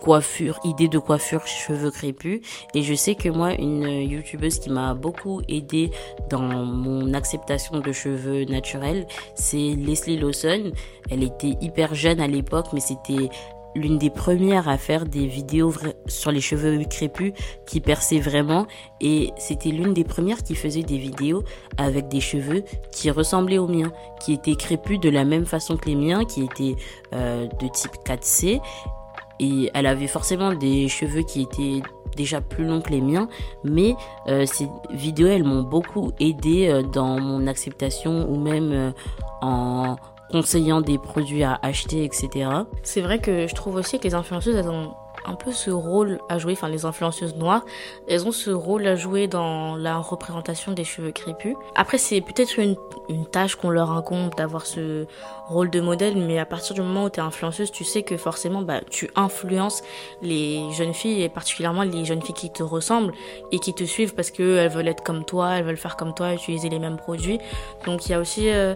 coiffure, 0.00 0.58
idée 0.64 0.88
de 0.88 0.98
coiffure, 0.98 1.46
cheveux 1.46 1.90
crépus. 1.90 2.40
Et 2.74 2.82
je 2.82 2.94
sais 2.94 3.14
que 3.14 3.28
moi, 3.28 3.54
une 3.54 3.84
youtubeuse 3.84 4.58
qui 4.58 4.70
m'a 4.70 4.94
beaucoup 4.94 5.40
aidé 5.48 5.90
dans 6.28 6.42
mon 6.42 7.14
acceptation 7.14 7.80
de 7.80 7.92
cheveux 7.92 8.44
naturels, 8.44 9.06
c'est 9.34 9.74
Leslie 9.76 10.18
Lawson. 10.18 10.72
Elle 11.10 11.22
était 11.22 11.54
hyper 11.60 11.94
jeune 11.94 12.20
à 12.20 12.26
l'époque, 12.26 12.66
mais 12.72 12.80
c'était 12.80 13.30
l'une 13.76 13.98
des 13.98 14.10
premières 14.10 14.68
à 14.68 14.78
faire 14.78 15.04
des 15.04 15.26
vidéos 15.26 15.72
sur 16.06 16.32
les 16.32 16.40
cheveux 16.40 16.82
crépus 16.84 17.32
qui 17.66 17.80
perçaient 17.80 18.18
vraiment. 18.18 18.66
Et 19.00 19.30
c'était 19.38 19.70
l'une 19.70 19.94
des 19.94 20.04
premières 20.04 20.42
qui 20.42 20.54
faisait 20.54 20.82
des 20.82 20.98
vidéos 20.98 21.44
avec 21.76 22.08
des 22.08 22.20
cheveux 22.20 22.64
qui 22.90 23.10
ressemblaient 23.10 23.58
aux 23.58 23.68
miens, 23.68 23.92
qui 24.20 24.32
étaient 24.32 24.56
crépus 24.56 24.98
de 24.98 25.10
la 25.10 25.24
même 25.24 25.46
façon 25.46 25.76
que 25.76 25.88
les 25.88 25.96
miens, 25.96 26.24
qui 26.24 26.42
étaient 26.42 26.76
euh, 27.12 27.46
de 27.60 27.68
type 27.68 27.92
4C 28.04 28.60
et 29.38 29.70
elle 29.74 29.86
avait 29.86 30.06
forcément 30.06 30.54
des 30.54 30.88
cheveux 30.88 31.20
qui 31.20 31.42
étaient 31.42 31.82
déjà 32.16 32.40
plus 32.40 32.64
longs 32.64 32.80
que 32.80 32.88
les 32.88 33.02
miens, 33.02 33.28
mais 33.64 33.94
euh, 34.28 34.46
ces 34.46 34.66
vidéos 34.90 35.26
elles 35.26 35.44
m'ont 35.44 35.62
beaucoup 35.62 36.12
aidé 36.18 36.68
euh, 36.68 36.82
dans 36.82 37.20
mon 37.20 37.46
acceptation 37.46 38.30
ou 38.30 38.40
même 38.40 38.94
en 39.42 39.96
conseillant 40.30 40.80
des 40.80 40.98
produits 40.98 41.44
à 41.44 41.58
acheter, 41.62 42.04
etc. 42.04 42.50
C'est 42.82 43.00
vrai 43.00 43.18
que 43.18 43.46
je 43.46 43.54
trouve 43.54 43.76
aussi 43.76 43.98
que 43.98 44.04
les 44.04 44.14
influenceuses, 44.14 44.56
elles 44.56 44.68
ont 44.68 44.92
un 45.26 45.34
peu 45.34 45.52
ce 45.52 45.70
rôle 45.70 46.20
à 46.28 46.38
jouer, 46.38 46.52
enfin 46.52 46.68
les 46.68 46.84
influenceuses 46.84 47.36
noires, 47.36 47.64
elles 48.08 48.26
ont 48.26 48.32
ce 48.32 48.50
rôle 48.50 48.86
à 48.86 48.96
jouer 48.96 49.26
dans 49.26 49.76
la 49.76 49.98
représentation 49.98 50.72
des 50.72 50.84
cheveux 50.84 51.10
crépus. 51.10 51.56
Après 51.74 51.98
c'est 51.98 52.20
peut-être 52.20 52.58
une, 52.58 52.76
tâche 53.32 53.56
qu'on 53.56 53.70
leur 53.70 53.90
incombe 53.90 54.34
d'avoir 54.36 54.66
ce 54.66 55.06
rôle 55.48 55.70
de 55.70 55.80
modèle, 55.80 56.16
mais 56.16 56.38
à 56.38 56.46
partir 56.46 56.74
du 56.74 56.80
moment 56.80 57.04
où 57.04 57.10
tu 57.10 57.20
es 57.20 57.22
influenceuse, 57.22 57.70
tu 57.70 57.84
sais 57.84 58.02
que 58.02 58.16
forcément 58.16 58.62
bah, 58.62 58.80
tu 58.88 59.10
influences 59.16 59.82
les 60.22 60.62
jeunes 60.72 60.94
filles 60.94 61.22
et 61.22 61.28
particulièrement 61.28 61.82
les 61.82 62.04
jeunes 62.04 62.22
filles 62.22 62.34
qui 62.34 62.50
te 62.50 62.62
ressemblent 62.62 63.12
et 63.52 63.58
qui 63.58 63.74
te 63.74 63.84
suivent 63.84 64.14
parce 64.14 64.30
qu'elles 64.30 64.70
veulent 64.70 64.88
être 64.88 65.02
comme 65.02 65.24
toi, 65.24 65.54
elles 65.54 65.64
veulent 65.64 65.76
faire 65.76 65.96
comme 65.96 66.14
toi, 66.14 66.34
utiliser 66.34 66.68
les 66.68 66.78
mêmes 66.78 66.96
produits. 66.96 67.38
Donc 67.84 68.06
il 68.06 68.12
y 68.12 68.14
a 68.14 68.20
aussi... 68.20 68.48
Euh, 68.48 68.74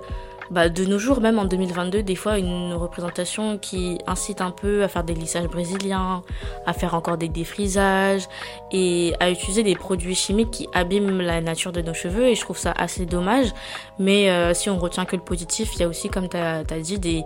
bah, 0.51 0.69
de 0.69 0.85
nos 0.85 0.99
jours, 0.99 1.21
même 1.21 1.39
en 1.39 1.45
2022, 1.45 2.03
des 2.03 2.17
fois 2.17 2.39
une 2.39 2.73
représentation 2.75 3.57
qui 3.59 3.99
incite 4.07 4.41
un 4.41 4.51
peu 4.51 4.83
à 4.83 4.89
faire 4.89 5.05
des 5.05 5.15
lissages 5.15 5.47
brésiliens, 5.47 6.23
à 6.67 6.73
faire 6.73 6.95
encore 6.95 7.17
des 7.17 7.29
défrisages 7.29 8.29
et 8.73 9.15
à 9.21 9.31
utiliser 9.31 9.63
des 9.63 9.77
produits 9.77 10.15
chimiques 10.15 10.51
qui 10.51 10.69
abîment 10.73 11.23
la 11.23 11.41
nature 11.41 11.71
de 11.71 11.81
nos 11.83 11.95
cheveux 11.95 12.27
et 12.27 12.35
je 12.35 12.41
trouve 12.41 12.59
ça 12.59 12.73
assez 12.73 13.07
dommage. 13.07 13.53
Mais 13.99 14.31
euh, 14.31 14.53
si 14.53 14.71
on 14.71 14.79
retient 14.79 15.05
que 15.05 15.15
le 15.15 15.23
positif, 15.23 15.71
il 15.75 15.81
y 15.81 15.85
a 15.85 15.89
aussi, 15.89 16.09
comme 16.09 16.29
tu 16.29 16.37
as, 16.37 16.65
as, 16.69 16.81
dit, 16.81 16.99
des 16.99 17.25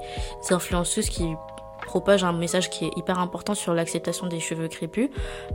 influenceuses 0.51 1.09
qui 1.09 1.25
propage 1.85 2.25
un 2.25 2.33
message 2.33 2.71
qui 2.71 2.87
est 2.87 2.91
hyper 2.97 3.19
important 3.19 3.55
sur 3.55 3.75
l'acceptation 3.75 4.27
des 4.27 4.41
cheveux 4.41 4.69
crépus. 4.69 5.11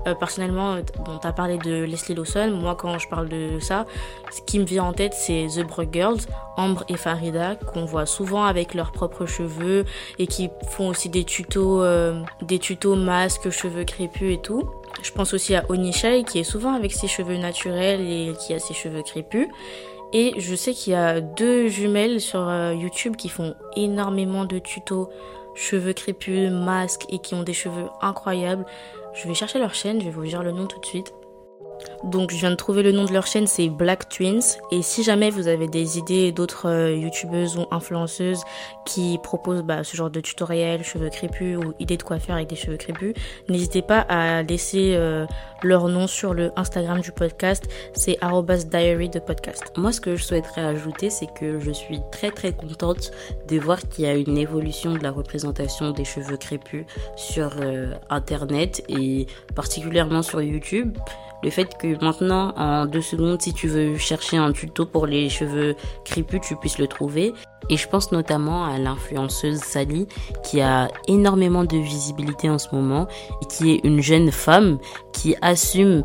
Euh, 0.08 0.16
personnellement, 0.16 0.78
bon, 1.06 1.18
t'as 1.22 1.34
parlé 1.34 1.58
de 1.58 1.84
Leslie 1.84 2.16
Lawson. 2.16 2.52
Moi, 2.52 2.76
quand 2.76 2.98
je 2.98 3.08
parle 3.08 3.30
de 3.30 3.60
ça, 3.60 3.86
ce 4.32 4.42
qui 4.42 4.60
me 4.60 4.66
vient 4.66 4.84
en 4.86 4.94
tête, 4.94 5.14
c'est 5.14 5.48
The 5.56 5.66
Broke 5.66 5.94
Girls, 5.94 6.20
Ambre 6.58 6.84
et 6.90 6.98
Farida, 6.98 7.56
qu'on 7.56 7.86
voit 7.86 8.06
souvent 8.06 8.44
avec 8.44 8.74
leurs 8.74 8.92
propres 8.92 9.26
cheveux 9.26 9.86
et 10.18 10.28
qui 10.28 10.50
font 10.70 10.90
aussi 10.90 11.10
des 11.10 11.24
tutos, 11.24 11.82
euh, 11.84 12.22
des 12.42 12.60
tutos 12.60 12.96
masques, 12.96 13.50
cheveux 13.50 13.84
crépus 13.84 14.34
et 14.34 14.42
tout. 14.42 14.70
Je 15.02 15.12
pense 15.12 15.34
aussi 15.34 15.56
à 15.56 15.64
Onishai, 15.70 16.24
qui 16.24 16.40
est 16.40 16.44
souvent 16.44 16.74
avec 16.74 16.92
ses 16.92 17.08
cheveux 17.08 17.38
naturels 17.38 18.02
et 18.02 18.34
qui 18.40 18.54
a 18.54 18.60
ses 18.60 18.74
cheveux 18.74 19.04
crépus. 19.04 19.48
Et 20.12 20.34
je 20.38 20.56
sais 20.56 20.74
qu'il 20.74 20.94
y 20.94 20.96
a 20.96 21.22
deux 21.22 21.68
jumelles 21.68 22.20
sur 22.20 22.48
euh, 22.48 22.74
YouTube 22.74 23.16
qui 23.16 23.30
font 23.30 23.56
énormément 23.76 24.46
de 24.46 24.58
tutos 24.58 25.10
cheveux 25.60 25.94
crépus, 25.94 26.50
masques 26.50 27.06
et 27.10 27.20
qui 27.20 27.36
ont 27.36 27.44
des 27.44 27.54
cheveux 27.54 27.90
incroyables. 28.02 28.66
Je 29.14 29.28
vais 29.28 29.34
chercher 29.34 29.60
leur 29.60 29.74
chaîne, 29.74 30.00
je 30.00 30.06
vais 30.06 30.12
vous 30.12 30.26
dire 30.26 30.42
le 30.42 30.52
nom 30.52 30.66
tout 30.68 30.80
de 30.80 30.86
suite. 30.86 31.14
Donc 32.04 32.32
je 32.32 32.38
viens 32.38 32.52
de 32.52 32.56
trouver 32.56 32.84
le 32.84 32.92
nom 32.92 33.06
de 33.06 33.12
leur 33.12 33.28
chaîne, 33.28 33.48
c'est 33.48 33.70
Black 33.70 34.10
Twins. 34.10 34.58
Et 34.72 34.82
si 34.82 35.04
jamais 35.04 35.30
vous 35.30 35.48
avez 35.48 35.68
des 35.68 35.98
idées 35.98 36.32
d'autres 36.32 36.68
euh, 36.68 36.96
youtubeuses 36.96 37.58
ou 37.58 37.66
influenceuses 37.72 38.44
qui 38.86 39.20
proposent 39.22 39.64
bah, 39.64 39.84
ce 39.84 39.98
genre 39.98 40.10
de 40.10 40.22
tutoriel, 40.22 40.84
cheveux 40.84 41.10
crépus 41.10 41.58
ou 41.58 41.74
idées 41.80 41.98
de 41.98 42.04
quoi 42.04 42.20
faire 42.20 42.36
avec 42.36 42.48
des 42.48 42.56
cheveux 42.56 42.78
crépus, 42.78 43.14
n'hésitez 43.50 43.82
pas 43.82 44.00
à 44.00 44.44
laisser 44.44 44.94
euh, 44.96 45.26
leur 45.64 45.88
nom 45.90 46.08
sur 46.08 46.34
le 46.34 46.52
Instagram 46.56 47.02
du 47.02 47.12
podcast. 47.12 47.68
C'est 47.94 48.18
diary 48.70 49.10
de 49.10 49.20
podcast. 49.20 49.72
Moi, 49.78 49.92
ce 49.92 50.02
que 50.02 50.16
je 50.16 50.24
souhaiterais 50.24 50.62
ajouter, 50.62 51.10
c'est 51.10 51.32
que 51.34 51.60
je 51.60 51.72
suis 51.72 52.00
très 52.12 52.32
très 52.32 52.54
contente 52.54 53.12
de 53.48 53.60
voir 53.60 53.80
qu'il 53.90 54.06
y 54.06 54.08
a 54.08 54.16
une 54.16 54.38
évolution 54.38 54.94
de 54.94 55.04
la 55.04 55.12
représentation 55.12 55.92
des 55.92 56.06
cheveux 56.06 56.38
crépus 56.38 56.86
sur 57.16 57.52
euh, 57.60 57.94
Internet 58.10 58.84
et 58.90 59.28
particulièrement 59.56 60.22
sur 60.22 60.42
YouTube 60.42 60.98
le 61.44 61.50
fait 61.50 61.78
que 61.78 62.04
maintenant, 62.04 62.54
en 62.58 62.86
deux 62.86 63.02
secondes, 63.02 63.42
si 63.42 63.54
tu 63.54 63.68
veux 63.68 63.98
chercher 63.98 64.38
un 64.38 64.52
tuto 64.52 64.86
pour 64.86 65.06
les 65.06 65.30
cheveux 65.30 65.76
crépus, 66.04 66.42
tu 66.42 66.56
puisses 66.56 66.78
le 66.78 66.88
trouver. 66.88 67.34
Et 67.70 67.78
je 67.78 67.88
pense 67.88 68.12
notamment 68.12 68.66
à 68.66 68.78
l'influenceuse 68.78 69.60
Sally, 69.60 70.08
qui 70.44 70.62
a 70.62 70.88
énormément 71.08 71.64
de 71.64 71.78
visibilité 71.78 72.50
en 72.50 72.58
ce 72.58 72.74
moment, 72.74 73.08
et 73.42 73.46
qui 73.46 73.72
est 73.72 73.82
une 73.84 74.02
jeune 74.02 74.32
femme 74.32 74.80
qui 75.14 75.36
assume 75.42 76.04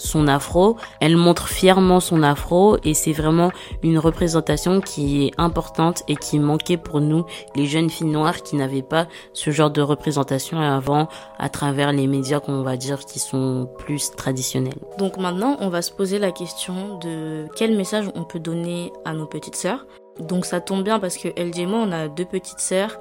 son 0.00 0.28
afro, 0.28 0.76
elle 1.00 1.16
montre 1.16 1.48
fièrement 1.48 2.00
son 2.00 2.22
afro 2.22 2.76
et 2.84 2.94
c'est 2.94 3.12
vraiment 3.12 3.50
une 3.82 3.98
représentation 3.98 4.80
qui 4.80 5.26
est 5.26 5.32
importante 5.38 6.02
et 6.08 6.16
qui 6.16 6.38
manquait 6.38 6.76
pour 6.76 7.00
nous, 7.00 7.24
les 7.54 7.66
jeunes 7.66 7.90
filles 7.90 8.08
noires 8.08 8.42
qui 8.42 8.56
n'avaient 8.56 8.82
pas 8.82 9.06
ce 9.32 9.50
genre 9.50 9.70
de 9.70 9.82
représentation 9.82 10.60
avant 10.60 11.08
à 11.38 11.48
travers 11.48 11.92
les 11.92 12.06
médias 12.06 12.40
qu'on 12.40 12.62
va 12.62 12.76
dire 12.76 13.00
qui 13.00 13.18
sont 13.18 13.68
plus 13.78 14.10
traditionnels. 14.12 14.78
Donc 14.98 15.18
maintenant, 15.18 15.56
on 15.60 15.68
va 15.68 15.82
se 15.82 15.92
poser 15.92 16.18
la 16.18 16.32
question 16.32 16.98
de 16.98 17.46
quel 17.56 17.76
message 17.76 18.10
on 18.14 18.24
peut 18.24 18.40
donner 18.40 18.92
à 19.04 19.12
nos 19.12 19.26
petites 19.26 19.56
sœurs. 19.56 19.86
Donc 20.18 20.44
ça 20.44 20.60
tombe 20.60 20.82
bien 20.82 20.98
parce 20.98 21.16
que 21.16 21.28
elle 21.36 21.58
et 21.58 21.66
moi, 21.66 21.80
on 21.86 21.92
a 21.92 22.08
deux 22.08 22.24
petites 22.24 22.60
sœurs 22.60 22.98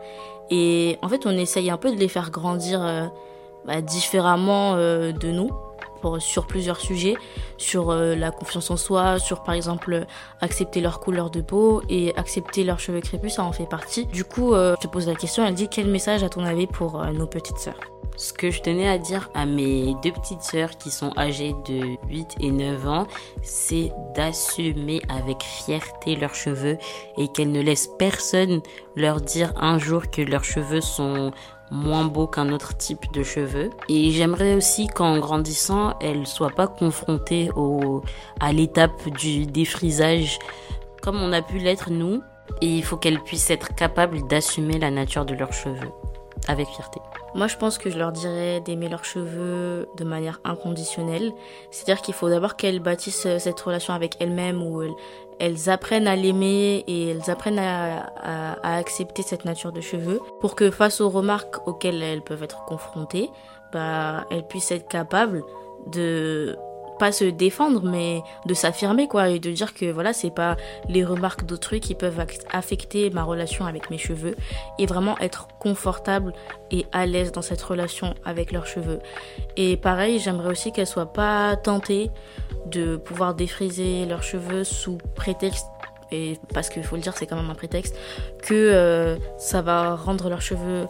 et 0.50 0.98
en 1.02 1.10
fait, 1.10 1.26
on 1.26 1.32
essaye 1.32 1.70
un 1.70 1.78
peu 1.78 1.92
de 1.92 1.98
les 1.98 2.08
faire 2.08 2.32
grandir 2.32 2.84
euh, 2.84 3.08
bah, 3.66 3.82
différemment 3.82 4.76
euh, 4.76 5.12
de 5.12 5.30
nous 5.30 5.52
sur 6.20 6.48
plusieurs 6.48 6.80
sujets, 6.80 7.16
sur 7.58 7.90
euh, 7.90 8.16
la 8.16 8.32
confiance 8.32 8.72
en 8.72 8.78
soi, 8.78 9.20
sur 9.20 9.44
par 9.44 9.56
exemple 9.56 10.06
accepter 10.42 10.82
leur 10.82 11.00
couleur 11.00 11.30
de 11.30 11.42
peau 11.42 11.82
et 11.90 12.16
accepter 12.16 12.64
leurs 12.64 12.80
cheveux 12.80 13.02
crépus, 13.02 13.34
ça 13.34 13.44
en 13.44 13.52
fait 13.52 13.68
partie. 13.68 14.06
Du 14.08 14.24
coup, 14.24 14.54
euh, 14.54 14.76
je 14.78 14.88
te 14.88 14.92
pose 14.92 15.08
la 15.08 15.16
question, 15.16 15.46
elle 15.46 15.54
dit 15.54 15.70
quel 15.70 15.88
message 15.88 16.24
à 16.24 16.30
ton 16.30 16.44
avis 16.44 16.68
pour 16.68 17.02
euh, 17.02 17.12
nos 17.12 17.28
petites 17.28 17.58
sœurs? 17.58 17.80
Ce 18.18 18.34
que 18.34 18.52
je 18.52 18.62
tenais 18.62 18.90
à 18.90 18.98
dire 18.98 19.30
à 19.34 19.46
mes 19.46 19.96
deux 20.04 20.12
petites 20.12 20.42
sœurs 20.42 20.72
qui 20.72 20.92
sont 20.92 21.18
âgées 21.18 21.56
de 21.70 21.96
8 22.10 22.36
et 22.42 22.52
9 22.52 22.88
ans, 22.88 23.08
c'est 23.42 23.94
d'assumer 24.14 25.02
avec 25.08 25.42
fierté 25.42 26.18
leurs 26.18 26.36
cheveux 26.36 26.78
et 27.18 27.30
qu'elles 27.30 27.54
ne 27.54 27.62
laissent 27.62 27.90
personne 27.98 28.62
leur 28.98 29.22
dire 29.22 29.54
un 29.56 29.80
jour 29.80 30.12
que 30.12 30.22
leurs 30.22 30.44
cheveux 30.44 30.82
sont 30.82 31.32
moins 31.72 32.06
beau 32.06 32.28
qu'un 32.28 32.52
autre 32.52 32.76
type 32.78 33.12
de 33.14 33.24
cheveux. 33.24 33.70
Et 33.88 34.12
j'aimerais 34.12 34.56
aussi 34.56 34.88
qu'en 34.88 35.20
grandissant, 35.20 35.94
elle 36.02 36.28
soit 36.28 36.50
pas 36.50 36.68
confrontée 36.68 37.52
au, 37.56 38.02
à 38.40 38.52
l'étape 38.54 39.10
du 39.10 39.46
défrisage 39.46 40.40
comme 41.02 41.22
on 41.22 41.32
a 41.32 41.42
pu 41.42 41.58
l'être 41.60 41.92
nous. 41.92 42.22
Et 42.62 42.68
il 42.68 42.84
faut 42.84 42.98
qu'elle 42.98 43.22
puisse 43.22 43.50
être 43.50 43.76
capable 43.76 44.28
d'assumer 44.28 44.80
la 44.80 44.92
nature 44.92 45.26
de 45.26 45.36
leurs 45.36 45.54
cheveux 45.54 45.92
avec 46.48 46.68
fierté. 46.68 47.00
Moi, 47.36 47.48
je 47.48 47.58
pense 47.58 47.78
que 47.78 47.90
je 47.90 47.98
leur 47.98 48.12
dirais 48.12 48.62
d'aimer 48.62 48.90
leurs 48.90 49.06
cheveux 49.06 49.88
de 49.98 50.04
manière 50.04 50.40
inconditionnelle. 50.44 51.32
C'est-à-dire 51.72 52.02
qu'il 52.02 52.14
faut 52.14 52.30
d'abord 52.30 52.56
qu'elles 52.56 52.80
bâtissent 52.80 53.28
cette 53.38 53.60
relation 53.60 53.94
avec 53.94 54.16
elles-mêmes 54.20 54.62
où 54.62 54.82
elles 55.40 55.70
apprennent 55.70 56.08
à 56.08 56.16
l'aimer 56.16 56.84
et 56.88 57.10
elles 57.10 57.30
apprennent 57.30 57.60
à, 57.60 58.12
à, 58.18 58.78
accepter 58.78 59.22
cette 59.22 59.46
nature 59.46 59.72
de 59.72 59.82
cheveux 59.82 60.20
pour 60.40 60.56
que 60.56 60.72
face 60.72 61.02
aux 61.02 61.10
remarques 61.10 61.68
auxquelles 61.68 62.02
elles 62.02 62.24
peuvent 62.24 62.44
être 62.44 62.66
confrontées, 62.66 63.30
bah, 63.72 64.26
elles 64.32 64.48
puissent 64.48 64.72
être 64.72 64.88
capables 64.88 65.44
de 65.88 66.58
pas 67.00 67.12
se 67.12 67.24
défendre 67.24 67.82
mais 67.84 68.22
de 68.46 68.54
s'affirmer 68.54 69.08
quoi 69.08 69.30
et 69.30 69.40
de 69.40 69.52
dire 69.52 69.74
que 69.74 69.90
voilà 69.92 70.14
c'est 70.14 70.30
pas 70.30 70.58
les 70.88 71.04
remarques 71.04 71.46
d'autrui 71.46 71.80
qui 71.80 71.96
peuvent 71.96 72.20
affecter 72.52 73.10
ma 73.10 73.24
relation 73.24 73.66
avec 73.66 73.90
mes 73.90 73.98
cheveux 73.98 74.36
et 74.78 74.86
vraiment 74.86 75.18
être 75.20 75.48
confortable 75.60 76.34
et 76.72 76.86
à 76.92 77.06
l'aise 77.06 77.32
dans 77.32 77.42
cette 77.42 77.62
relation 77.62 78.14
avec 78.26 78.52
leurs 78.52 78.68
cheveux. 78.68 79.00
Et 79.58 79.78
pareil 79.78 80.20
j'aimerais 80.20 80.52
aussi 80.52 80.72
qu'elles 80.72 80.88
soient 80.88 81.14
pas 81.14 81.56
tentées 81.56 82.12
de 82.68 82.98
pouvoir 82.98 83.34
défriser 83.34 84.06
leurs 84.06 84.24
cheveux 84.24 84.64
sous 84.64 84.98
prétexte 85.16 85.68
et 86.12 86.38
parce 86.54 86.70
qu'il 86.70 86.84
faut 86.84 86.96
le 86.96 87.02
dire 87.02 87.16
c'est 87.16 87.28
quand 87.28 87.36
même 87.36 87.50
un 87.50 87.56
prétexte 87.56 87.96
que 88.42 88.54
euh, 88.54 89.18
ça 89.38 89.62
va 89.62 89.96
rendre 89.96 90.30
leurs 90.30 90.42
cheveux 90.42 90.88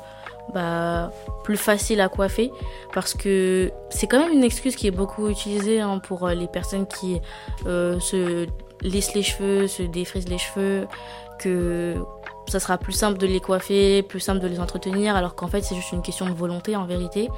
bah, 0.54 1.12
plus 1.44 1.58
facile 1.58 2.02
à 2.02 2.10
coiffer 2.10 2.52
parce 2.94 3.14
que 3.14 3.72
c'est 3.90 4.08
quand 4.08 4.20
même 4.20 4.32
une 4.32 4.44
excuse 4.44 4.76
qui 4.76 4.88
est 4.88 4.92
beaucoup 4.92 5.30
utilisée 5.30 5.80
hein, 5.80 6.00
pour 6.00 6.28
euh, 6.28 6.34
les 6.34 6.48
personnes 6.48 6.88
qui 6.88 7.20
euh, 7.66 8.00
se 8.00 8.48
lissent 8.82 9.14
les 9.14 9.24
cheveux, 9.24 9.68
se 9.68 9.84
défrisent 9.84 10.30
les 10.30 10.38
cheveux, 10.38 10.88
que 11.40 11.96
ça 12.48 12.60
sera 12.60 12.78
plus 12.78 12.94
simple 12.94 13.18
de 13.18 13.28
les 13.28 13.40
coiffer, 13.40 14.02
plus 14.04 14.20
simple 14.20 14.40
de 14.40 14.48
les 14.48 14.60
entretenir, 14.60 15.16
alors 15.16 15.36
qu'en 15.36 15.48
fait 15.48 15.62
c'est 15.62 15.76
juste 15.76 15.92
une 15.92 16.02
question 16.02 16.28
de 16.28 16.34
volonté 16.34 16.76
en 16.76 16.86
vérité. 16.86 17.30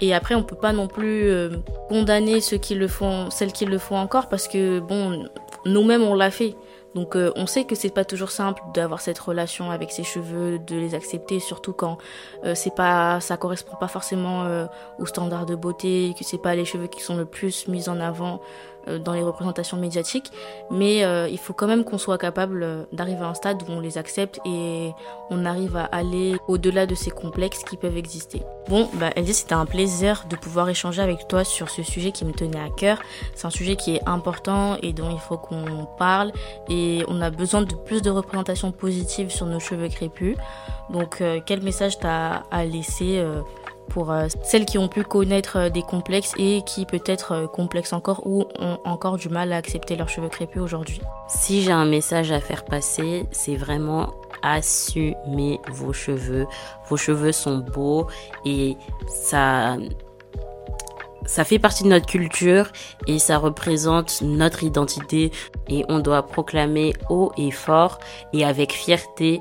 Et 0.00 0.14
après 0.14 0.34
on 0.34 0.42
peut 0.42 0.56
pas 0.56 0.72
non 0.72 0.88
plus 0.88 1.28
euh, 1.28 1.50
condamner 1.88 2.40
ceux 2.40 2.56
qui 2.56 2.74
le 2.74 2.88
font, 2.88 3.30
celles 3.30 3.52
qui 3.52 3.66
le 3.66 3.78
font 3.78 3.96
encore, 3.96 4.28
parce 4.28 4.48
que 4.48 4.80
bon, 4.80 5.26
nous-mêmes 5.64 6.02
on 6.02 6.14
l'a 6.14 6.30
fait. 6.30 6.54
Donc 6.96 7.14
euh, 7.14 7.30
on 7.36 7.46
sait 7.46 7.64
que 7.64 7.74
c'est 7.74 7.90
pas 7.90 8.06
toujours 8.06 8.30
simple 8.30 8.62
d'avoir 8.72 9.02
cette 9.02 9.18
relation 9.18 9.70
avec 9.70 9.92
ses 9.92 10.02
cheveux, 10.02 10.58
de 10.58 10.76
les 10.76 10.94
accepter, 10.94 11.40
surtout 11.40 11.74
quand 11.74 11.98
euh, 12.44 12.54
c'est 12.54 12.74
pas, 12.74 13.20
ça 13.20 13.36
correspond 13.36 13.76
pas 13.78 13.86
forcément 13.86 14.44
euh, 14.44 14.64
aux 14.98 15.04
standards 15.04 15.44
de 15.44 15.54
beauté, 15.54 16.14
que 16.18 16.24
c'est 16.24 16.38
pas 16.38 16.54
les 16.54 16.64
cheveux 16.64 16.86
qui 16.86 17.02
sont 17.02 17.18
le 17.18 17.26
plus 17.26 17.68
mis 17.68 17.90
en 17.90 18.00
avant 18.00 18.40
dans 18.98 19.12
les 19.12 19.22
représentations 19.22 19.76
médiatiques, 19.76 20.30
mais 20.70 21.04
euh, 21.04 21.28
il 21.28 21.38
faut 21.38 21.52
quand 21.52 21.66
même 21.66 21.84
qu'on 21.84 21.98
soit 21.98 22.18
capable 22.18 22.62
euh, 22.62 22.84
d'arriver 22.92 23.22
à 23.22 23.28
un 23.28 23.34
stade 23.34 23.62
où 23.62 23.72
on 23.72 23.80
les 23.80 23.98
accepte 23.98 24.40
et 24.44 24.92
on 25.30 25.44
arrive 25.44 25.76
à 25.76 25.84
aller 25.84 26.36
au-delà 26.48 26.86
de 26.86 26.94
ces 26.94 27.10
complexes 27.10 27.64
qui 27.64 27.76
peuvent 27.76 27.96
exister. 27.96 28.42
Bon, 28.68 28.88
bah 28.94 29.10
dit 29.16 29.34
c'était 29.34 29.54
un 29.54 29.66
plaisir 29.66 30.24
de 30.28 30.36
pouvoir 30.36 30.68
échanger 30.68 31.02
avec 31.02 31.28
toi 31.28 31.44
sur 31.44 31.68
ce 31.68 31.82
sujet 31.82 32.12
qui 32.12 32.24
me 32.24 32.32
tenait 32.32 32.60
à 32.60 32.68
cœur. 32.68 32.98
C'est 33.34 33.46
un 33.46 33.50
sujet 33.50 33.76
qui 33.76 33.96
est 33.96 34.08
important 34.08 34.76
et 34.82 34.92
dont 34.92 35.10
il 35.10 35.20
faut 35.20 35.38
qu'on 35.38 35.86
parle 35.98 36.32
et 36.68 37.04
on 37.08 37.20
a 37.20 37.30
besoin 37.30 37.62
de 37.62 37.74
plus 37.74 38.02
de 38.02 38.10
représentations 38.10 38.72
positives 38.72 39.30
sur 39.30 39.46
nos 39.46 39.60
cheveux 39.60 39.88
crépus. 39.88 40.36
Donc 40.90 41.22
quel 41.46 41.62
message 41.62 41.98
t'as 41.98 42.42
à 42.50 42.64
laisser 42.64 43.24
pour 43.88 44.10
euh, 44.10 44.26
celles 44.42 44.66
qui 44.66 44.78
ont 44.78 44.88
pu 44.88 45.02
connaître 45.02 45.56
euh, 45.58 45.70
des 45.70 45.82
complexes 45.82 46.32
et 46.38 46.62
qui 46.66 46.86
peut-être 46.86 47.32
euh, 47.32 47.46
complexes 47.46 47.92
encore 47.92 48.26
ou 48.26 48.44
ont 48.58 48.78
encore 48.84 49.16
du 49.16 49.28
mal 49.28 49.52
à 49.52 49.56
accepter 49.56 49.96
leurs 49.96 50.08
cheveux 50.08 50.28
crépus 50.28 50.62
aujourd'hui. 50.62 51.00
Si 51.28 51.62
j'ai 51.62 51.72
un 51.72 51.84
message 51.84 52.32
à 52.32 52.40
faire 52.40 52.64
passer, 52.64 53.26
c'est 53.30 53.56
vraiment 53.56 54.14
assumer 54.42 55.60
vos 55.70 55.92
cheveux. 55.92 56.46
Vos 56.88 56.96
cheveux 56.96 57.32
sont 57.32 57.58
beaux 57.58 58.06
et 58.44 58.76
ça 59.08 59.76
ça 61.24 61.42
fait 61.42 61.58
partie 61.58 61.82
de 61.82 61.88
notre 61.88 62.06
culture 62.06 62.68
et 63.08 63.18
ça 63.18 63.38
représente 63.38 64.22
notre 64.22 64.62
identité 64.62 65.32
et 65.68 65.84
on 65.88 65.98
doit 65.98 66.22
proclamer 66.22 66.92
haut 67.10 67.32
et 67.36 67.50
fort 67.50 67.98
et 68.32 68.44
avec 68.44 68.72
fierté 68.72 69.40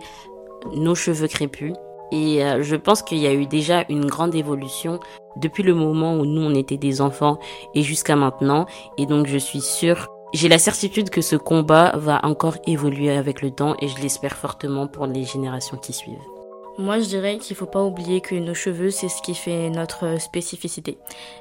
nos 0.74 0.96
cheveux 0.96 1.28
crépus 1.28 1.74
et 2.16 2.46
euh, 2.46 2.64
je 2.64 2.78
pense 2.78 3.02
qu'il 3.02 3.18
y 3.18 3.28
a 3.28 3.34
eu 3.34 3.46
déjà 3.46 3.84
une 3.90 4.06
grande 4.06 4.36
évolution 4.36 5.02
depuis 5.36 5.64
le 5.64 5.74
moment 5.74 6.16
où 6.16 6.26
nous 6.26 6.42
on 6.42 6.56
était 6.56 6.78
des 6.78 7.02
enfants 7.02 7.40
et 7.74 7.82
jusqu'à 7.82 8.16
maintenant. 8.16 8.68
Et 8.98 9.06
donc 9.06 9.28
je 9.28 9.38
suis 9.38 9.60
sûre, 9.60 10.08
j'ai 10.34 10.48
la 10.48 10.58
certitude 10.58 11.10
que 11.10 11.20
ce 11.20 11.36
combat 11.36 11.92
va 11.98 12.22
encore 12.24 12.56
évoluer 12.68 13.12
avec 13.12 13.42
le 13.42 13.52
temps 13.52 13.76
et 13.82 13.90
je 13.90 14.02
l'espère 14.02 14.38
fortement 14.38 14.88
pour 14.88 15.08
les 15.08 15.26
générations 15.26 15.78
qui 15.78 15.92
suivent. 15.92 16.35
Moi, 16.78 17.00
je 17.00 17.06
dirais 17.06 17.38
qu'il 17.38 17.56
faut 17.56 17.66
pas 17.66 17.82
oublier 17.82 18.20
que 18.20 18.36
nos 18.36 18.54
cheveux, 18.54 18.92
c'est 18.92 19.08
ce 19.08 19.22
qui 19.22 19.34
fait 19.34 19.70
notre 19.70 20.20
spécificité 20.20 20.98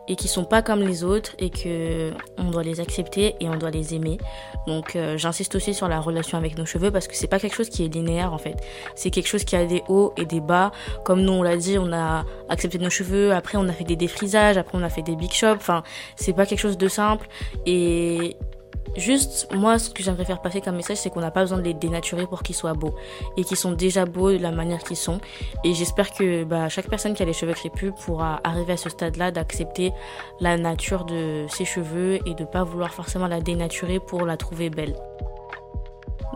et 0.07 0.15
qu'ils 0.15 0.31
sont 0.31 0.45
pas 0.45 0.63
comme 0.63 0.81
les 0.81 1.03
autres 1.03 1.35
et 1.41 1.51
que 1.51 2.13
on 2.39 2.51
doit 2.51 2.63
les 2.63 2.79
accepter 2.79 3.35
et 3.41 3.49
on 3.49 3.57
doit 3.57 3.73
les 3.73 3.95
aimer. 3.95 4.19
Donc, 4.69 4.95
euh, 4.95 5.19
j'insiste 5.19 5.57
aussi 5.57 5.75
sur 5.75 5.89
la 5.89 5.99
relation 5.99 6.39
avec 6.39 6.57
nos 6.57 6.67
cheveux 6.67 6.93
parce 6.93 7.09
que 7.09 7.17
c'est 7.17 7.27
pas 7.27 7.41
quelque 7.41 7.57
chose 7.57 7.69
qui 7.69 7.85
est 7.85 7.89
linéaire 7.89 8.33
en 8.33 8.39
fait. 8.39 8.57
C'est 8.95 9.11
quelque 9.11 9.27
chose 9.27 9.43
qui 9.43 9.57
a 9.57 9.67
des 9.67 9.83
hauts 9.89 10.13
et 10.17 10.25
des 10.25 10.41
bas. 10.41 10.71
Comme 11.05 11.23
nous, 11.23 11.33
on 11.33 11.43
l'a 11.43 11.57
dit, 11.57 11.79
on 11.79 11.93
a 11.93 12.25
accepté 12.49 12.79
nos 12.79 12.91
cheveux. 12.91 13.33
Après, 13.33 13.59
on 13.59 13.69
a 13.69 13.73
fait 13.73 13.85
des 13.85 13.97
défrisages. 13.97 14.57
Après, 14.57 14.79
on 14.79 14.83
a 14.85 14.89
fait 14.89 15.03
des 15.03 15.17
big 15.17 15.33
shops. 15.33 15.57
Enfin, 15.57 15.83
c'est 16.15 16.33
pas 16.33 16.47
quelque 16.47 16.61
chose 16.61 16.79
de 16.79 16.87
simple 16.87 17.27
et 17.67 18.37
Juste, 18.97 19.49
moi, 19.53 19.79
ce 19.79 19.91
que 19.91 20.03
j'aimerais 20.03 20.25
faire 20.25 20.41
passer 20.41 20.61
comme 20.61 20.77
message, 20.77 20.99
c'est 20.99 21.11
qu'on 21.11 21.21
n'a 21.21 21.31
pas 21.31 21.41
besoin 21.41 21.59
de 21.59 21.63
les 21.63 21.75
dénaturer 21.75 22.27
pour 22.27 22.43
qu'ils 22.43 22.55
soient 22.55 22.75
beaux. 22.75 22.95
Et 23.37 23.45
qu'ils 23.45 23.57
sont 23.57 23.73
déjà 23.73 24.07
beaux 24.07 24.31
de 24.31 24.39
la 24.39 24.53
manière 24.53 24.83
qu'ils 24.83 24.97
sont. 24.97 25.21
Et 25.65 25.75
j'espère 25.75 26.13
que 26.13 26.45
bah, 26.45 26.69
chaque 26.69 26.89
personne 26.89 27.15
qui 27.15 27.23
a 27.23 27.27
les 27.27 27.33
cheveux 27.33 27.55
crépus 27.55 27.93
pourra 28.05 28.41
arriver 28.45 28.75
à 28.75 28.77
ce 28.77 28.89
stade-là 28.89 29.31
d'accepter 29.31 29.93
la 30.41 30.57
nature 30.57 31.05
de 31.05 31.47
ses 31.49 31.65
cheveux 31.65 32.19
et 32.27 32.35
de 32.35 32.45
pas 32.45 32.65
vouloir 32.65 32.93
forcément 32.93 33.27
la 33.27 33.41
dénaturer 33.41 34.01
pour 34.01 34.27
la 34.27 34.37
trouver 34.37 34.71
belle. 34.71 34.95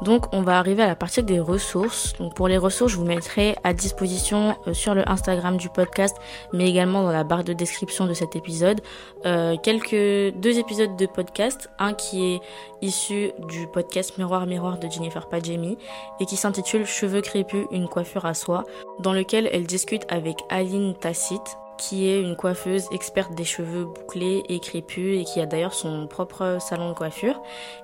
Donc 0.03 0.27
on 0.33 0.43
va 0.43 0.59
arriver 0.59 0.83
à 0.83 0.87
la 0.87 0.97
partie 0.97 1.23
des 1.23 1.41
ressources. 1.41 2.15
Donc 2.19 2.35
pour 2.35 2.49
les 2.49 2.59
ressources, 2.59 2.93
je 2.93 2.97
vous 2.97 3.05
mettrai 3.05 3.57
à 3.65 3.73
disposition 3.73 4.57
euh, 4.67 4.75
sur 4.75 4.95
le 4.95 5.09
Instagram 5.09 5.57
du 5.57 5.69
podcast, 5.69 6.17
mais 6.53 6.69
également 6.69 7.03
dans 7.03 7.13
la 7.13 7.25
barre 7.25 7.45
de 7.45 7.53
description 7.53 8.07
de 8.07 8.15
cet 8.15 8.37
épisode, 8.37 8.81
euh, 9.27 9.57
quelques 9.63 10.35
deux 10.37 10.59
épisodes 10.59 10.97
de 10.97 11.07
podcast, 11.07 11.71
un 11.79 11.95
qui 11.95 12.35
est 12.35 12.41
issu 12.83 13.33
du 13.49 13.67
podcast 13.67 14.19
Miroir 14.19 14.47
Miroir 14.47 14.79
de 14.79 14.89
Jennifer 14.89 15.29
Padjemi 15.29 15.79
et 16.21 16.27
qui 16.27 16.37
s'intitule 16.37 16.87
Cheveux 16.87 17.21
crépus, 17.21 17.67
une 17.71 17.89
coiffure 17.89 18.27
à 18.27 18.35
soi, 18.35 18.65
dans 19.01 19.13
lequel 19.13 19.49
elle 19.53 19.67
discute 19.67 20.05
avec 20.09 20.37
Aline 20.49 20.95
Tacite 20.95 21.59
qui 21.79 22.09
est 22.09 22.21
une 22.21 22.37
coiffeuse 22.37 22.87
experte 22.93 23.35
des 23.35 23.45
cheveux 23.45 23.85
bouclés 23.85 24.43
et 24.49 24.61
crépus 24.61 25.21
et 25.21 25.25
qui 25.25 25.41
a 25.41 25.47
d'ailleurs 25.47 25.75
son 25.75 26.07
propre 26.07 26.59
salon 26.61 26.91
de 26.91 26.95
coiffure. 26.95 27.41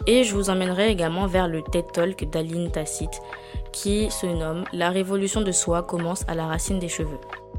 Et 0.06 0.24
je 0.24 0.34
vous 0.34 0.50
emmènerai 0.50 0.90
également 0.90 1.26
vers 1.26 1.48
le 1.48 1.62
TED 1.62 1.90
Talk 1.92 2.28
d'Aline 2.30 2.70
Tacite 2.70 3.22
qui 3.72 4.10
se 4.10 4.26
nomme 4.26 4.64
La 4.72 4.90
révolution 4.90 5.40
de 5.40 5.52
soi 5.52 5.82
commence 5.82 6.24
à 6.28 6.34
la 6.34 6.46
racine 6.46 6.78
des 6.78 6.88
cheveux. 6.88 7.18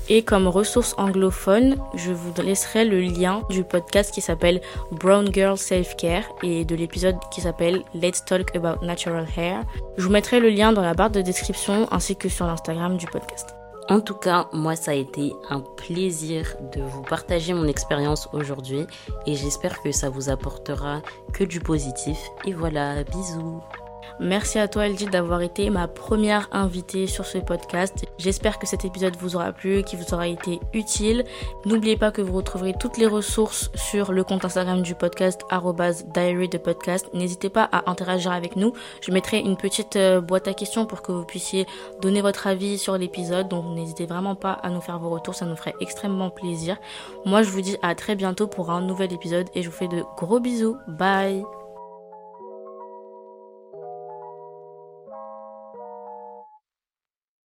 Et 0.10 0.24
comme 0.24 0.48
ressource 0.48 0.94
anglophone, 0.98 1.78
je 1.96 2.12
vous 2.12 2.34
laisserai 2.42 2.86
le 2.86 3.02
lien 3.02 3.42
du 3.50 3.64
podcast 3.64 4.14
qui 4.14 4.22
s'appelle 4.22 4.62
Brown 4.92 5.34
Girl 5.34 5.58
Self 5.58 5.96
Care 5.96 6.24
et 6.44 6.66
de 6.66 6.76
l'épisode 6.76 7.16
qui 7.32 7.42
s'appelle 7.42 7.82
Let's 7.94 8.24
Talk 8.26 8.56
About 8.56 8.86
Natural 8.86 9.26
Hair. 9.38 9.64
Je 9.98 10.04
vous 10.04 10.12
mettrai 10.12 10.40
le 10.40 10.50
lien 10.50 10.74
dans 10.74 10.82
la 10.82 10.94
barre 10.94 11.12
de 11.12 11.22
description 11.22 11.88
ainsi 11.92 12.16
que 12.16 12.30
sur 12.30 12.46
l'Instagram 12.46 12.98
du 12.98 13.08
podcast. 13.08 13.65
En 13.88 14.00
tout 14.00 14.16
cas, 14.16 14.48
moi, 14.52 14.76
ça 14.76 14.92
a 14.92 14.96
été 14.96 15.34
un 15.50 15.60
plaisir 15.60 16.56
de 16.76 16.82
vous 16.82 17.04
partager 17.04 17.54
mon 17.54 17.68
expérience 17.68 18.28
aujourd'hui 18.34 18.88
et 19.28 19.36
j'espère 19.36 19.82
que 19.84 19.92
ça 19.92 20.10
vous 20.10 20.30
apportera 20.30 21.02
que 21.34 21.44
du 21.44 21.60
positif. 21.60 22.18
Et 22.46 22.54
voilà, 22.54 23.04
bisous. 23.04 23.62
Merci 24.20 24.60
à 24.60 24.68
toi 24.68 24.88
LG 24.88 25.10
d'avoir 25.10 25.42
été 25.42 25.70
ma 25.70 25.88
première 25.88 26.48
invitée 26.52 27.08
sur 27.08 27.26
ce 27.26 27.38
podcast. 27.38 28.06
J'espère 28.18 28.60
que 28.60 28.68
cet 28.68 28.86
épisode 28.86 29.16
vous 29.18 29.36
aura 29.36 29.52
plu, 29.52 29.84
qu'il 29.84 30.00
vous 30.00 30.14
aura 30.14 30.28
été 30.28 30.60
utile. 30.74 31.24
N'oubliez 31.66 31.98
pas 31.98 32.12
que 32.12 32.22
vous 32.22 32.34
retrouverez 32.34 32.74
toutes 32.80 32.98
les 32.98 33.08
ressources 33.08 33.72
sur 33.76 34.12
le 34.12 34.24
compte 34.24 34.46
Instagram 34.46 34.82
du 34.82 34.96
podcast 34.96 35.42
diary 36.14 36.50
de 36.50 36.58
podcast. 36.58 37.10
N'hésitez 37.14 37.50
pas 37.50 37.70
à 37.72 37.90
interagir 37.90 38.32
avec 38.32 38.56
nous. 38.56 38.74
Je 39.02 39.12
mettrai 39.12 39.40
une 39.40 39.58
petite 39.58 39.96
euh, 39.96 40.22
boîte 40.22 40.48
à 40.48 40.54
questions 40.54 40.86
pour 40.86 41.02
que 41.02 41.12
vous 41.12 41.26
puissiez 41.26 41.66
donner 42.02 42.22
votre 42.22 42.48
avis 42.48 42.78
sur 42.78 42.98
l'épisode. 42.98 43.48
Donc 43.48 43.76
n'hésitez 43.76 44.06
vraiment 44.06 44.36
pas 44.36 44.54
à 44.54 44.70
nous 44.70 44.82
faire 44.82 45.00
vos 45.00 45.10
retours, 45.10 45.36
ça 45.36 45.46
nous 45.46 45.56
ferait 45.56 45.76
extrêmement 45.82 46.30
plaisir. 46.30 46.78
Moi 47.26 47.44
je 47.44 47.50
vous 47.50 47.62
dis 47.62 47.78
à 47.82 47.96
très 47.96 48.16
bientôt 48.16 48.48
pour 48.48 48.72
un 48.72 48.82
nouvel 48.82 49.14
épisode 49.14 49.48
et 49.56 49.64
je 49.64 49.70
vous 49.70 49.76
fais 49.76 49.88
de 49.88 50.04
gros 50.18 50.40
bisous. 50.40 50.78
Bye 50.88 51.55